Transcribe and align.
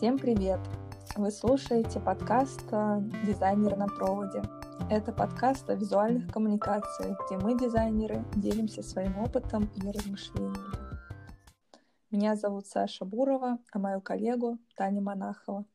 Всем 0.00 0.18
привет! 0.18 0.60
Вы 1.14 1.30
слушаете 1.30 2.00
подкаст 2.00 2.64
э, 2.72 3.02
«Дизайнер 3.26 3.76
на 3.76 3.86
проводе». 3.86 4.42
Это 4.88 5.12
подкаст 5.12 5.68
о 5.68 5.74
визуальных 5.74 6.32
коммуникациях, 6.32 7.20
где 7.26 7.36
мы, 7.36 7.54
дизайнеры, 7.54 8.24
делимся 8.34 8.82
своим 8.82 9.18
опытом 9.18 9.68
и 9.76 9.90
размышлениями. 9.90 10.56
Меня 12.10 12.34
зовут 12.34 12.66
Саша 12.66 13.04
Бурова, 13.04 13.58
а 13.70 13.78
мою 13.78 14.00
коллегу 14.00 14.56
Таня 14.74 15.02
Монахова. 15.02 15.66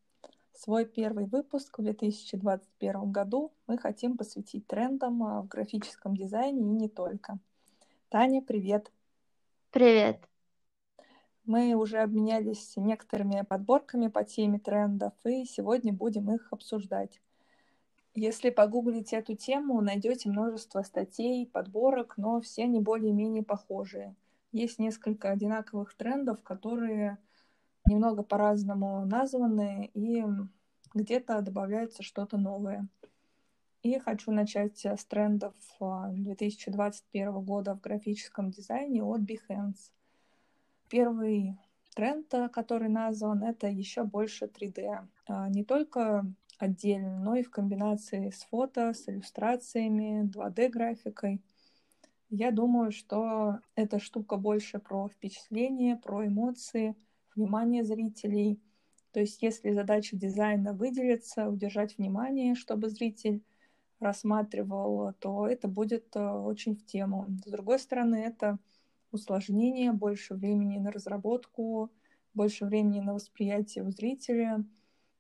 Свой 0.56 0.86
первый 0.86 1.28
выпуск 1.28 1.78
в 1.78 1.84
2021 1.84 3.12
году 3.12 3.54
мы 3.68 3.78
хотим 3.78 4.18
посвятить 4.18 4.66
трендам 4.66 5.22
э, 5.24 5.42
в 5.44 5.48
графическом 5.50 6.16
дизайне 6.16 6.62
и 6.62 6.74
не 6.74 6.90
только. 6.90 7.38
Таня, 8.10 8.42
привет! 8.42 8.92
Привет! 9.70 10.28
Мы 11.46 11.76
уже 11.76 12.00
обменялись 12.00 12.76
некоторыми 12.76 13.44
подборками 13.44 14.08
по 14.08 14.24
теме 14.24 14.58
трендов, 14.58 15.14
и 15.24 15.46
сегодня 15.46 15.94
будем 15.94 16.34
их 16.34 16.48
обсуждать. 16.52 17.22
Если 18.16 18.50
погуглить 18.50 19.14
эту 19.14 19.36
тему, 19.36 19.80
найдете 19.82 20.30
множество 20.30 20.82
статей, 20.82 21.46
подборок, 21.46 22.18
но 22.18 22.42
все 22.42 22.64
они 22.64 22.80
более-менее 22.80 23.44
похожие. 23.44 24.16
Есть 24.52 24.80
несколько 24.80 25.30
одинаковых 25.30 25.94
трендов, 25.94 26.42
которые 26.42 27.20
немного 27.86 28.24
по-разному 28.24 29.06
названы, 29.06 29.92
и 29.94 30.24
где-то 30.96 31.42
добавляется 31.42 32.02
что-то 32.02 32.38
новое. 32.38 32.88
И 33.84 34.00
хочу 34.00 34.32
начать 34.32 34.84
с 34.84 35.06
трендов 35.06 35.54
2021 35.80 37.28
а, 37.28 37.32
года 37.34 37.76
в 37.76 37.82
графическом 37.82 38.50
дизайне 38.50 39.04
от 39.04 39.22
Behance. 39.22 39.92
Первый 40.90 41.58
тренд, 41.96 42.34
э, 42.34 42.50
который 42.50 42.90
назван, 42.90 43.44
это 43.44 43.68
еще 43.68 44.04
больше 44.04 44.46
3D. 44.46 45.08
А, 45.28 45.50
не 45.50 45.64
только 45.64 46.26
отдельно, 46.60 47.20
но 47.20 47.36
и 47.36 47.44
в 47.44 47.50
комбинации 47.50 48.30
с 48.30 48.44
фото, 48.44 48.94
с 48.94 49.10
иллюстрациями, 49.10 50.30
2D-графикой. 50.30 51.42
Я 52.30 52.52
думаю, 52.52 52.92
что 52.92 53.60
эта 53.76 54.00
штука 54.00 54.38
больше 54.38 54.80
про 54.80 55.08
впечатление, 55.10 55.96
про 55.96 56.28
эмоции, 56.28 56.96
внимание 57.36 57.84
зрителей. 57.84 58.60
То 59.12 59.20
есть 59.22 59.42
если 59.42 59.72
задача 59.72 60.16
дизайна 60.16 60.74
выделиться, 60.74 61.50
удержать 61.50 61.98
внимание, 61.98 62.56
чтобы 62.56 62.90
зритель 62.90 63.44
рассматривал, 64.00 65.14
то 65.20 65.48
это 65.48 65.68
будет 65.68 66.16
э, 66.16 66.30
очень 66.30 66.76
в 66.76 66.86
тему. 66.86 67.28
С 67.46 67.50
другой 67.50 67.80
стороны, 67.80 68.18
это 68.18 68.60
усложнение, 69.16 69.92
больше 69.92 70.36
времени 70.36 70.78
на 70.78 70.92
разработку, 70.92 71.92
больше 72.34 72.66
времени 72.66 73.00
на 73.00 73.14
восприятие 73.14 73.84
у 73.84 73.92
зрителя, 73.92 74.64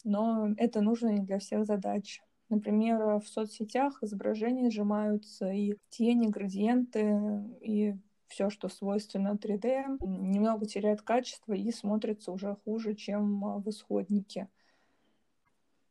но 0.03 0.49
это 0.57 0.81
нужно 0.81 1.09
не 1.09 1.21
для 1.21 1.39
всех 1.39 1.65
задач. 1.65 2.21
Например, 2.49 3.19
в 3.19 3.27
соцсетях 3.27 4.03
изображения 4.03 4.69
сжимаются, 4.69 5.49
и 5.51 5.77
тени, 5.89 6.27
градиенты, 6.27 7.19
и 7.61 7.95
все, 8.27 8.49
что 8.49 8.69
свойственно 8.69 9.38
3D, 9.41 9.97
немного 10.01 10.66
теряет 10.66 11.01
качество 11.01 11.53
и 11.53 11.71
смотрится 11.71 12.31
уже 12.31 12.55
хуже, 12.63 12.93
чем 12.93 13.61
в 13.61 13.69
исходнике. 13.69 14.47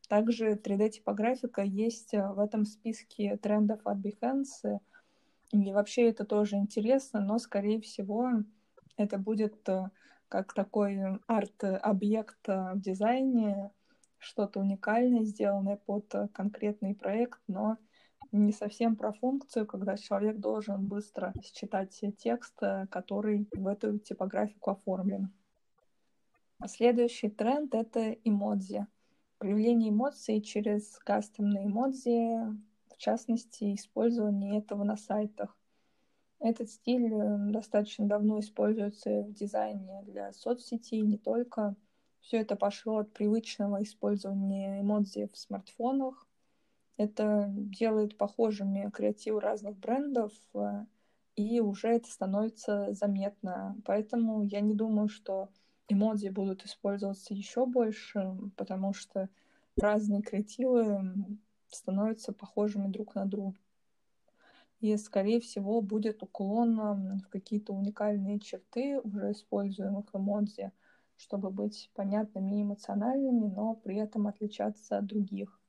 Также 0.07 0.53
3D-типографика 0.53 1.63
есть 1.63 2.13
в 2.13 2.39
этом 2.39 2.65
списке 2.65 3.37
трендов 3.37 3.81
от 3.85 3.97
Behance— 3.97 4.79
и 5.61 5.73
вообще 5.73 6.09
это 6.09 6.25
тоже 6.25 6.55
интересно, 6.57 7.19
но, 7.21 7.39
скорее 7.39 7.79
всего, 7.81 8.43
это 8.97 9.17
будет 9.17 9.67
э, 9.69 9.89
как 10.27 10.53
такой 10.53 10.99
арт-объект 11.27 12.49
э, 12.49 12.73
в 12.73 12.81
дизайне, 12.81 13.71
что-то 14.17 14.59
уникальное, 14.59 15.23
сделанное 15.23 15.77
под 15.77 16.13
э, 16.15 16.27
конкретный 16.29 16.95
проект, 16.95 17.39
но 17.47 17.77
не 18.31 18.51
совсем 18.51 18.95
про 18.95 19.13
функцию, 19.13 19.65
когда 19.65 19.97
человек 19.97 20.39
должен 20.39 20.87
быстро 20.87 21.33
считать 21.41 22.01
текст, 22.17 22.59
который 22.89 23.47
в 23.53 23.67
эту 23.67 23.97
типографику 23.99 24.71
оформлен. 24.71 25.31
Следующий 26.65 27.29
тренд— 27.29 27.73
это 27.75 28.11
эмодзи. 28.11 28.87
Проявление 29.37 29.91
эмоций 29.91 30.41
через 30.41 30.97
кастомные 30.99 31.67
эмодзи, 31.67 32.57
в 32.95 32.97
частности, 32.97 33.75
использование 33.75 34.57
этого 34.57 34.83
на 34.83 34.97
сайтах. 34.97 35.57
Этот 36.39 36.69
стиль 36.69 37.13
э, 37.13 37.37
достаточно 37.51 38.05
давно 38.07 38.39
используется 38.39 39.23
в 39.23 39.33
дизайне 39.33 40.03
для 40.05 40.31
соцсетей, 40.33 41.01
не 41.01 41.17
только. 41.17 41.75
Все 42.21 42.37
это 42.37 42.55
пошло 42.55 42.99
от 42.99 43.13
привычного 43.13 43.83
использования 43.83 44.81
эмодзи 44.81 45.29
в 45.31 45.37
смартфонах. 45.37 46.27
Это 46.97 47.47
делает 47.49 48.17
похожими 48.17 48.89
креативы 48.89 49.41
разных 49.41 49.77
брендов, 49.77 50.33
э, 50.53 50.85
и 51.35 51.59
уже 51.59 51.89
это 51.89 52.09
становится 52.09 52.93
заметно. 52.93 53.75
Поэтому 53.85 54.43
я 54.45 54.61
не 54.61 54.73
думаю, 54.73 55.09
что 55.09 55.49
эмодзи 55.89 56.29
будут 56.29 56.65
использоваться 56.65 57.33
еще 57.33 57.65
больше, 57.65 58.37
потому 58.55 58.93
что 58.93 59.29
разные 59.77 60.21
креативы 60.21 61.37
становятся 61.69 62.33
похожими 62.33 62.87
друг 62.87 63.15
на 63.15 63.25
друга. 63.25 63.57
И, 64.81 64.95
скорее 64.97 65.39
всего, 65.39 65.81
будет 65.81 66.21
уклон 66.21 67.19
в 67.19 67.29
какие-то 67.29 67.73
уникальные 67.73 68.39
черты 68.39 68.99
уже 68.99 69.31
используемых 69.31 70.05
эмодзи, 70.13 70.71
чтобы 71.17 71.49
быть 71.49 71.89
понятными 71.95 72.59
и 72.59 72.63
эмоциональными, 72.63 73.47
но 73.47 73.75
при 73.75 73.97
этом 73.97 74.27
отличаться 74.27 74.97
от 74.97 75.05
других. 75.05 75.59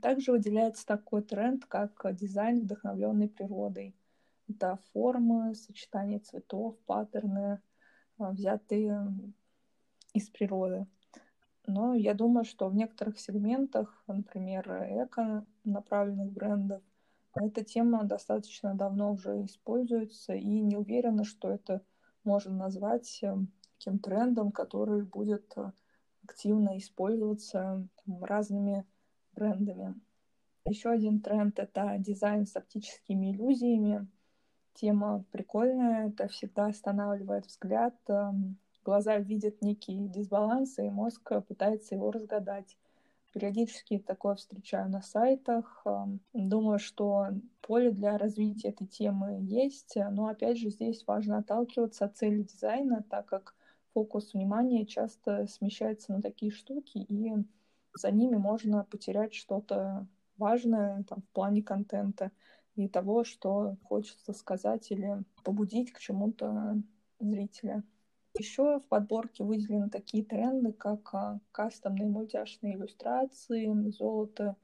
Также 0.00 0.32
выделяется 0.32 0.86
такой 0.86 1.22
тренд, 1.22 1.64
как 1.66 2.04
дизайн, 2.12 2.60
вдохновленный 2.60 3.28
природой. 3.28 3.94
Это 4.48 4.78
формы, 4.92 5.54
сочетание 5.54 6.18
цветов, 6.18 6.76
паттерны, 6.86 7.60
а, 8.18 8.30
взятые 8.32 9.08
из 10.12 10.28
природы. 10.28 10.86
Но 11.66 11.94
я 11.94 12.14
думаю, 12.14 12.44
что 12.44 12.68
в 12.68 12.74
некоторых 12.74 13.20
сегментах, 13.20 14.02
например, 14.06 14.68
эко-направленных 15.04 16.32
брендов, 16.32 16.82
эта 17.34 17.64
тема 17.64 18.04
достаточно 18.04 18.74
давно 18.74 19.12
уже 19.12 19.44
используется, 19.44 20.34
и 20.34 20.60
не 20.60 20.76
уверена, 20.76 21.24
что 21.24 21.50
это 21.50 21.82
можно 22.24 22.54
назвать 22.54 23.20
э, 23.22 23.36
таким 23.78 23.98
трендом, 23.98 24.52
который 24.52 25.02
будет 25.02 25.50
э, 25.56 25.72
активно 26.24 26.76
использоваться 26.76 27.88
там, 28.04 28.24
разными 28.24 28.84
брендами. 29.32 29.94
Еще 30.66 30.90
один 30.90 31.20
тренд— 31.20 31.58
это 31.60 31.96
дизайн 31.98 32.46
с 32.46 32.54
оптическими 32.54 33.32
иллюзиями. 33.32 34.06
Тема 34.74 35.24
прикольная, 35.32 36.08
это 36.08 36.28
всегда 36.28 36.66
останавливает 36.66 37.46
взгляд, 37.46 37.96
эм, 38.08 38.58
глаза 38.84 39.18
видят 39.18 39.62
некий 39.62 40.08
дисбаланс, 40.08 40.78
и 40.78 40.90
мозг 40.90 41.32
пытается 41.48 41.94
его 41.94 42.10
разгадать. 42.10 42.76
Периодически 43.32 43.98
такое 43.98 44.34
встречаю 44.34 44.90
на 44.90 45.00
сайтах. 45.00 45.84
Думаю, 46.34 46.78
что 46.78 47.28
поле 47.62 47.90
для 47.90 48.18
развития 48.18 48.68
этой 48.68 48.86
темы 48.86 49.38
есть, 49.40 49.96
но 50.10 50.26
опять 50.26 50.58
же 50.58 50.68
здесь 50.68 51.04
важно 51.06 51.38
отталкиваться 51.38 52.04
от 52.04 52.16
цели 52.16 52.42
дизайна, 52.42 53.02
так 53.08 53.26
как 53.26 53.54
фокус 53.94 54.34
внимания 54.34 54.84
часто 54.84 55.46
смещается 55.46 56.12
на 56.12 56.20
такие 56.20 56.50
штуки, 56.50 56.98
и 56.98 57.32
за 57.94 58.10
ними 58.10 58.36
можно 58.36 58.84
потерять 58.84 59.34
что-то 59.34 60.06
важное 60.36 61.04
там, 61.04 61.22
в 61.22 61.28
плане 61.34 61.62
контента 61.62 62.32
и 62.74 62.88
того, 62.88 63.24
что 63.24 63.76
хочется 63.84 64.32
сказать 64.32 64.90
или 64.90 65.22
побудить 65.44 65.92
к 65.92 65.98
чему-то 66.00 66.82
зрителя. 67.20 67.82
Еще 68.34 68.80
в 68.80 68.86
подборке 68.88 69.44
выделены 69.44 69.90
такие 69.90 70.24
тренды, 70.24 70.72
как 70.72 71.14
а, 71.14 71.40
кастомные 71.52 72.08
мультяшные 72.08 72.76
иллюстрации, 72.76 73.70
золото 73.90 74.56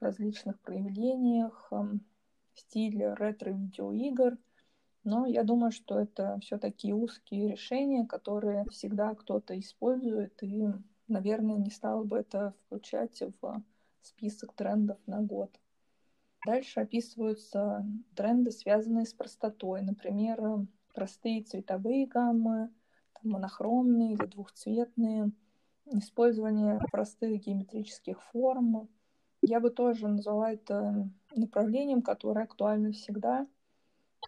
в 0.00 0.04
различных 0.04 0.58
проявлениях, 0.60 1.72
стиль 2.54 3.02
ретро-видеоигр. 3.14 4.38
Но 5.04 5.26
я 5.26 5.44
думаю, 5.44 5.70
что 5.70 5.98
это 5.98 6.38
все 6.40 6.58
такие 6.58 6.94
узкие 6.94 7.50
решения, 7.50 8.06
которые 8.06 8.64
всегда 8.70 9.14
кто-то 9.14 9.58
использует, 9.58 10.42
и, 10.42 10.64
наверное, 11.06 11.58
не 11.58 11.70
стал 11.70 12.04
бы 12.04 12.18
это 12.18 12.54
включать 12.66 13.22
в 13.40 13.62
список 14.02 14.52
трендов 14.54 14.98
на 15.06 15.20
год. 15.20 15.58
Дальше 16.44 16.80
описываются 16.80 17.86
тренды, 18.16 18.50
связанные 18.50 19.06
с 19.06 19.14
простотой. 19.14 19.82
Например, 19.82 20.66
простые 20.92 21.44
цветовые 21.44 22.06
гаммы, 22.06 22.70
монохромные 23.22 24.14
или 24.14 24.26
двухцветные, 24.26 25.32
использование 25.86 26.78
простых 26.90 27.40
геометрических 27.40 28.22
форм. 28.22 28.88
Я 29.42 29.60
бы 29.60 29.70
тоже 29.70 30.08
назвала 30.08 30.52
это 30.52 31.08
направлением, 31.34 32.02
которое 32.02 32.44
актуально 32.44 32.92
всегда. 32.92 33.46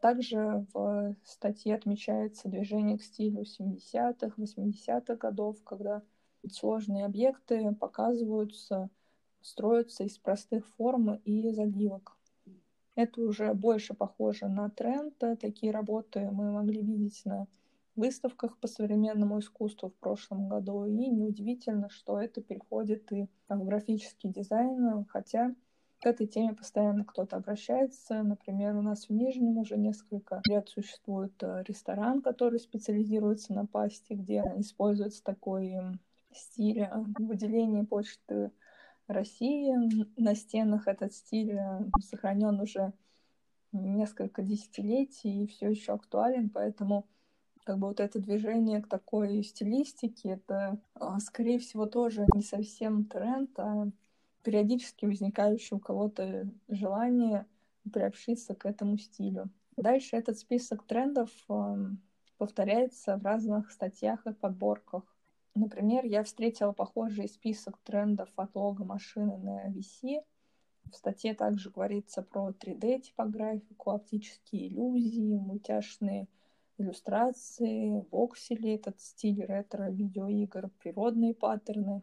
Также 0.03 0.67
в 0.75 1.15
статье 1.25 1.75
отмечается 1.75 2.49
движение 2.49 2.99
к 2.99 3.03
стилю 3.03 3.43
70-х, 3.43 4.35
80-х 4.37 5.15
годов, 5.17 5.63
когда 5.65 6.03
Сложные 6.51 7.07
объекты 7.07 7.75
показываются, 7.75 8.91
строятся 9.41 10.05
из 10.05 10.19
простых 10.19 10.67
форм 10.77 11.15
и 11.25 11.51
заливок. 11.51 12.17
Это 12.95 13.23
уже 13.23 13.55
больше 13.55 13.95
похоже 13.95 14.49
на 14.49 14.69
тренд. 14.69 15.17
Такие 15.41 15.73
работы 15.73 16.31
мы 16.31 16.53
могли 16.53 16.83
видеть 16.83 17.23
на 17.25 17.47
выставках 17.97 18.59
по 18.59 18.67
современному 18.67 19.39
искусству 19.39 19.91
в 19.91 19.95
прошлом 19.95 20.49
году. 20.49 20.85
И 20.85 21.09
неудивительно, 21.09 21.89
что 21.91 22.21
это 22.21 22.41
переходит 22.43 23.13
и 23.13 23.29
в 23.49 23.65
графический 23.65 24.31
дизайн, 24.31 25.05
хотя 25.09 25.55
к 26.01 26.07
этой 26.07 26.27
теме 26.27 26.55
постоянно 26.55 27.05
кто-то 27.05 27.37
обращается. 27.37 28.23
Например, 28.23 28.77
у 28.77 28.83
нас 28.83 29.09
в 29.09 29.11
Нижнем 29.11 29.57
уже 29.57 29.79
несколько 29.79 30.43
лет 30.47 30.69
существует 30.69 31.33
э, 31.43 31.63
ресторан, 31.67 32.21
который 32.21 32.59
специализируется 32.59 33.55
на 33.55 33.65
пасте, 33.65 34.15
где 34.15 34.43
используется 34.59 35.25
такой 35.25 35.75
стиль 36.31 36.81
э, 36.81 36.91
выделения 37.19 37.85
почты 37.85 38.51
России. 39.07 39.75
На 40.21 40.35
стенах 40.35 40.89
этот 40.89 41.15
стиль 41.15 41.53
э, 41.53 41.85
сохранен 42.03 42.61
уже 42.61 42.93
несколько 43.73 44.43
десятилетий 44.43 45.45
и 45.45 45.47
все 45.47 45.71
еще 45.71 45.95
актуален, 45.95 46.51
поэтому 46.51 47.07
как 47.65 47.79
бы 47.79 47.89
вот 47.89 48.01
это 48.01 48.19
движение 48.19 48.81
к 48.83 48.89
такой 48.89 49.43
стилистике, 49.43 50.31
это, 50.31 50.79
а, 50.95 51.19
скорее 51.19 51.59
всего, 51.59 51.87
тоже 51.87 52.27
не 52.35 52.43
совсем 52.43 53.07
тренд, 53.07 53.59
а 53.59 53.89
периодически 54.43 55.07
возникающее 55.07 55.79
у 55.79 55.81
кого-то 55.81 56.49
желание 56.69 57.47
приобщиться 57.91 58.55
к 58.55 58.67
этому 58.67 58.99
стилю. 58.99 59.51
Дальше 59.77 60.17
этот 60.17 60.39
список 60.39 60.85
трендов 60.85 61.31
повторяется 62.37 63.17
в 63.17 63.25
разных 63.25 63.71
статьях 63.73 64.27
и 64.27 64.33
подборках. 64.33 65.03
Например, 65.55 66.05
я 66.05 66.23
встретила 66.23 66.73
похожий 66.73 67.29
список 67.29 67.79
трендов 67.79 68.29
от 68.37 68.55
лога 68.55 68.85
машины 68.85 69.37
на 69.39 69.71
VC. 69.71 70.23
В 70.91 70.97
статье 70.97 71.35
также 71.35 71.71
говорится 71.71 72.23
про 72.23 72.51
3D-типографику, 72.51 73.91
оптические 73.91 74.69
иллюзии, 74.69 75.39
мультяшные 75.39 76.29
иллюстрации, 76.79 78.05
воксели, 78.11 78.75
этот 78.75 79.01
стиль 79.01 79.45
ретро-видеоигр, 79.45 80.71
природные 80.81 81.35
паттерны. 81.35 82.03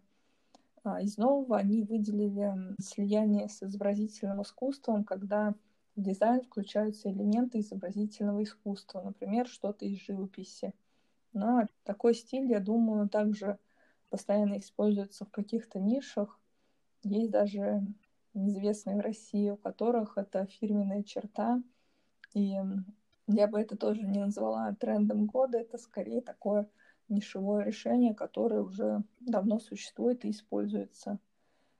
А 0.83 1.01
из 1.01 1.18
нового 1.18 1.57
они 1.57 1.83
выделили 1.83 2.53
слияние 2.81 3.50
с 3.50 3.62
изобразительным 3.62 4.41
искусством, 4.41 5.03
когда 5.03 5.53
в 5.95 6.01
дизайн 6.01 6.41
включаются 6.41 7.12
элементы 7.12 7.59
изобразительного 7.59 8.44
искусства, 8.44 9.01
например, 9.01 9.47
что-то 9.47 9.85
из 9.85 10.00
живописи. 10.00 10.74
Но 11.33 11.65
такой 11.83 12.15
стиль, 12.15 12.50
я 12.50 12.59
думаю, 12.59 13.09
также 13.09 13.59
постоянно 14.09 14.57
используется 14.59 15.25
в 15.25 15.31
каких-то 15.31 15.79
нишах. 15.79 16.39
Есть 17.03 17.31
даже 17.31 17.85
известные 18.33 18.97
в 18.97 19.01
России, 19.01 19.50
у 19.50 19.57
которых 19.57 20.17
это 20.17 20.45
фирменная 20.45 21.03
черта. 21.03 21.62
И 22.33 22.57
я 23.33 23.47
бы 23.47 23.59
это 23.59 23.75
тоже 23.75 24.03
не 24.03 24.19
назвала 24.19 24.73
трендом 24.75 25.25
года, 25.25 25.59
это 25.59 25.77
скорее 25.77 26.21
такое 26.21 26.67
нишевое 27.09 27.63
решение, 27.63 28.13
которое 28.13 28.61
уже 28.61 29.03
давно 29.19 29.59
существует 29.59 30.25
и 30.25 30.31
используется. 30.31 31.19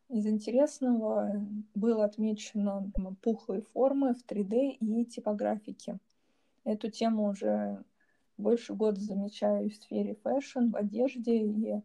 Из 0.09 0.27
интересного 0.27 1.42
было 1.74 2.03
отмечено 2.03 2.92
пухлые 3.21 3.62
формы 3.62 4.13
в 4.13 4.25
3D 4.30 4.71
и 4.80 5.06
типографике. 5.06 6.00
Эту 6.65 6.92
тему 6.92 7.30
уже 7.30 7.83
больше 8.38 8.74
года 8.74 9.00
замечаю 9.00 9.69
в 9.69 9.75
сфере 9.75 10.15
фэшн, 10.15 10.69
в 10.69 10.75
одежде, 10.75 11.38
и 11.38 11.81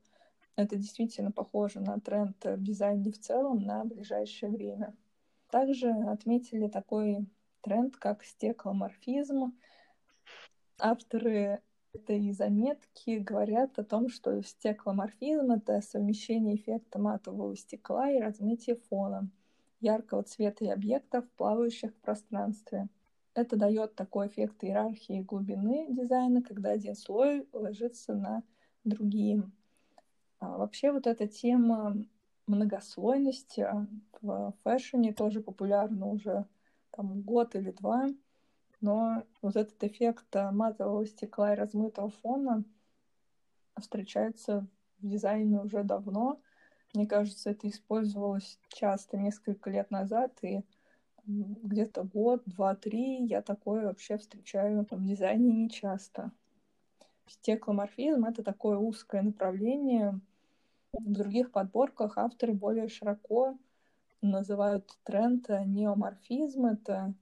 это 0.57 0.77
действительно 0.77 1.31
похоже 1.31 1.81
на 1.81 2.01
тренд 2.01 2.37
в 2.45 2.63
дизайне 2.63 3.13
в 3.13 3.19
целом 3.19 3.59
на 3.59 3.85
ближайшее 3.85 4.51
время. 4.51 4.95
Также 5.51 5.91
отметили 5.91 6.67
такой 6.67 7.27
тренд, 7.67 7.97
как 7.97 8.23
стекломорфизм. 8.23 9.53
Авторы 10.79 11.61
этой 11.93 12.31
заметки 12.31 13.19
говорят 13.19 13.77
о 13.79 13.85
том, 13.85 14.09
что 14.09 14.41
стекломорфизм— 14.41 15.51
это 15.53 15.81
совмещение 15.81 16.55
эффекта 16.55 17.01
матового 17.01 17.57
стекла 17.57 18.11
и 18.11 18.21
размытия 18.21 18.77
фона, 18.77 19.29
яркого 19.81 20.23
цвета 20.23 20.65
и 20.65 20.69
объектов, 20.69 21.29
плавающих 21.37 21.91
в 21.91 22.01
пространстве. 22.01 22.89
Это 23.35 23.57
дает 23.57 23.97
такой 23.97 24.29
эффект 24.29 24.63
иерархии 24.63 25.23
глубины 25.23 25.89
дизайна, 25.91 26.43
когда 26.43 26.71
один 26.71 26.95
слой 26.95 27.49
ложится 27.53 28.15
на 28.15 28.45
другие. 28.85 29.43
А 30.39 30.57
вообще 30.57 30.93
вот 30.93 31.09
эта 31.09 31.27
тема 31.27 31.97
многослойности 32.47 33.67
в 34.23 34.55
фэшне 34.63 35.13
тоже 35.13 35.41
популярна 35.41 36.07
уже 36.07 36.47
там 36.97 37.21
год 37.21 37.55
или 37.55 37.71
два, 37.71 38.09
но 38.81 39.23
вот 39.43 39.57
этот 39.57 39.83
эффект 39.85 40.35
э, 40.35 40.51
матового 40.51 41.07
стекла 41.07 41.53
и 41.53 41.57
размытого 41.57 42.11
фона 42.11 42.65
встречается 43.79 44.67
в 44.99 45.07
дизайне 45.07 45.61
уже 45.61 45.85
давно. 45.85 46.41
Мне 46.95 47.07
кажется, 47.07 47.51
это 47.51 47.69
использовалось 47.69 48.59
часто 48.69 49.19
несколько 49.19 49.69
лет 49.71 49.91
назад, 49.91 50.39
и 50.43 50.63
где-то 51.27 52.05
год, 52.05 52.43
два, 52.47 52.75
три 52.75 53.27
я 53.27 53.43
такое 53.43 53.87
вообще 53.87 54.17
встречаю 54.17 54.87
в 54.91 55.05
дизайне 55.05 55.53
не 55.53 55.69
часто. 55.69 56.31
Стекломорфизм— 57.27 58.25
это 58.27 58.43
такое 58.43 58.79
узкое 58.79 59.23
направление. 59.23 60.21
В 60.93 61.13
других 61.13 61.51
подборках 61.51 62.17
авторы 62.17 62.55
более 62.55 62.89
широко 62.89 63.59
называют 64.31 64.97
тренд 65.05 65.49
неоморфизм. 65.49 66.67
Это 66.67 67.15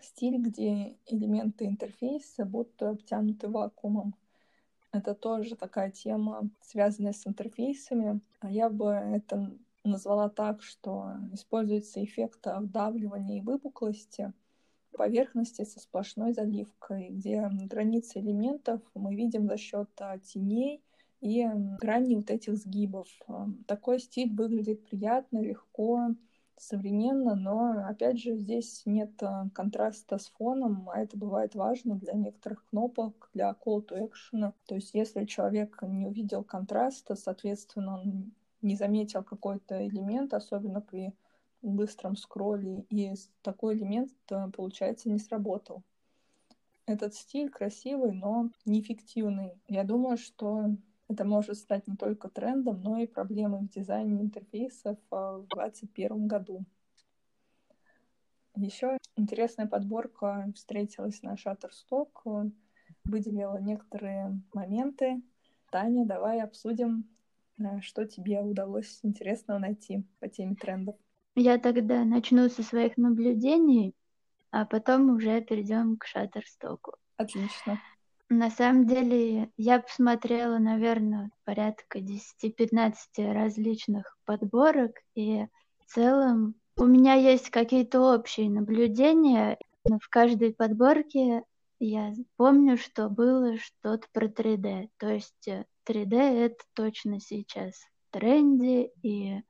стиль, 0.00 0.38
где 0.38 0.96
элементы 1.06 1.66
интерфейса 1.66 2.44
будто 2.44 2.90
обтянуты 2.90 3.48
вакуумом. 3.48 4.14
Это 4.92 5.14
тоже 5.14 5.56
такая 5.56 5.90
тема, 5.90 6.50
связанная 6.60 7.12
с 7.12 7.26
интерфейсами. 7.26 8.20
А 8.40 8.50
я 8.50 8.68
бы 8.68 8.86
это 8.86 9.50
назвала 9.84 10.28
так, 10.28 10.62
что 10.62 11.12
используется 11.32 12.02
эффект 12.04 12.46
вдавливания 12.46 13.38
и 13.38 13.42
выпуклости 13.42 14.32
поверхности 14.96 15.64
со 15.64 15.80
сплошной 15.80 16.32
заливкой, 16.32 17.08
где 17.08 17.48
границы 17.48 18.18
элементов 18.18 18.82
мы 18.94 19.14
видим 19.14 19.46
за 19.46 19.56
счет 19.56 19.88
а, 19.98 20.18
теней 20.18 20.82
и 21.20 21.46
грани 21.80 22.16
вот 22.16 22.30
этих 22.30 22.56
сгибов. 22.56 23.08
А, 23.28 23.48
такой 23.66 23.98
стиль 24.00 24.34
выглядит 24.34 24.86
приятно, 24.86 25.38
легко, 25.38 26.14
современно, 26.56 27.34
но 27.34 27.86
опять 27.88 28.18
же 28.18 28.36
здесь 28.36 28.82
нет 28.86 29.10
а, 29.22 29.48
контраста 29.54 30.18
с 30.18 30.28
фоном, 30.28 30.88
а 30.90 31.00
это 31.00 31.16
бывает 31.16 31.54
важно 31.54 31.96
для 31.96 32.14
некоторых 32.14 32.64
кнопок, 32.66 33.30
для 33.34 33.50
call 33.50 33.86
to 33.86 34.10
action. 34.10 34.52
То 34.66 34.74
есть 34.74 34.94
если 34.94 35.24
человек 35.24 35.78
не 35.82 36.06
увидел 36.06 36.42
контраста, 36.42 37.14
соответственно, 37.14 38.00
он 38.00 38.32
не 38.62 38.76
заметил 38.76 39.22
какой-то 39.22 39.86
элемент, 39.86 40.34
особенно 40.34 40.80
при 40.80 41.14
быстром 41.62 42.16
скролле, 42.16 42.86
и 42.88 43.14
такой 43.42 43.76
элемент, 43.76 44.10
получается, 44.54 45.10
не 45.10 45.18
сработал. 45.18 45.82
Этот 46.86 47.14
стиль 47.14 47.50
красивый, 47.50 48.12
но 48.12 48.50
неэффективный. 48.64 49.52
Я 49.68 49.84
думаю, 49.84 50.16
что 50.16 50.74
это 51.10 51.24
может 51.24 51.56
стать 51.56 51.88
не 51.88 51.96
только 51.96 52.28
трендом, 52.28 52.80
но 52.82 52.98
и 52.98 53.06
проблемой 53.06 53.62
в 53.62 53.68
дизайне 53.68 54.22
интерфейсов 54.22 54.96
а, 55.10 55.38
в 55.38 55.48
2021 55.48 56.28
году. 56.28 56.64
Еще 58.54 58.96
интересная 59.16 59.66
подборка 59.66 60.52
встретилась 60.54 61.22
на 61.22 61.34
Shutterstock, 61.34 62.52
выделила 63.04 63.58
некоторые 63.60 64.40
моменты. 64.52 65.20
Таня, 65.70 66.06
давай 66.06 66.40
обсудим, 66.40 67.08
э, 67.58 67.80
что 67.80 68.06
тебе 68.06 68.40
удалось 68.40 69.00
интересного 69.02 69.58
найти 69.58 70.04
по 70.20 70.28
теме 70.28 70.54
трендов. 70.54 70.94
Я 71.34 71.58
тогда 71.58 72.04
начну 72.04 72.48
со 72.48 72.62
своих 72.62 72.96
наблюдений, 72.96 73.94
а 74.50 74.64
потом 74.64 75.10
уже 75.10 75.40
перейдем 75.40 75.96
к 75.96 76.06
Shutterstock. 76.06 76.94
Отлично. 77.16 77.80
На 78.32 78.48
самом 78.48 78.86
деле, 78.86 79.50
я 79.56 79.80
посмотрела, 79.80 80.58
наверное, 80.58 81.32
порядка 81.44 81.98
10-15 81.98 82.94
различных 83.16 84.16
подборок, 84.24 84.92
и 85.16 85.46
в 85.80 85.92
целом 85.92 86.54
у 86.76 86.84
меня 86.84 87.14
есть 87.14 87.50
какие-то 87.50 88.14
общие 88.14 88.48
наблюдения. 88.48 89.58
В 89.84 90.08
каждой 90.08 90.54
подборке 90.54 91.42
я 91.80 92.14
помню, 92.36 92.78
что 92.78 93.08
было 93.08 93.58
что-то 93.58 94.06
про 94.12 94.28
3D. 94.28 94.90
То 94.98 95.08
есть 95.08 95.48
3D 95.48 96.14
э, 96.14 96.44
это 96.44 96.64
точно 96.74 97.18
сейчас 97.18 97.74
в 97.74 98.12
тренде 98.12 98.92
и 99.02 99.42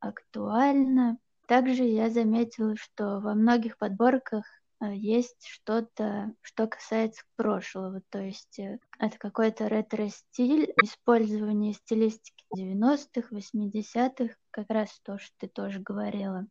актуально. 0.00 1.16
Также 1.46 1.84
я 1.84 2.10
заметила, 2.10 2.76
что 2.76 3.20
во 3.20 3.32
многих 3.32 3.78
подборках 3.78 4.44
есть 4.86 5.44
что-то, 5.46 6.32
что 6.40 6.66
касается 6.66 7.22
прошлого, 7.36 8.02
то 8.10 8.20
есть 8.20 8.58
э, 8.58 8.78
это 8.98 9.18
какой-то 9.18 9.66
ретро-стиль, 9.66 10.72
использование 10.82 11.72
стилистики 11.72 12.44
90-х, 12.56 13.34
80-х, 13.34 14.34
как 14.50 14.70
раз 14.70 15.00
то, 15.02 15.18
что 15.18 15.32
ты 15.38 15.48
тоже 15.48 15.80
говорила. 15.80 16.46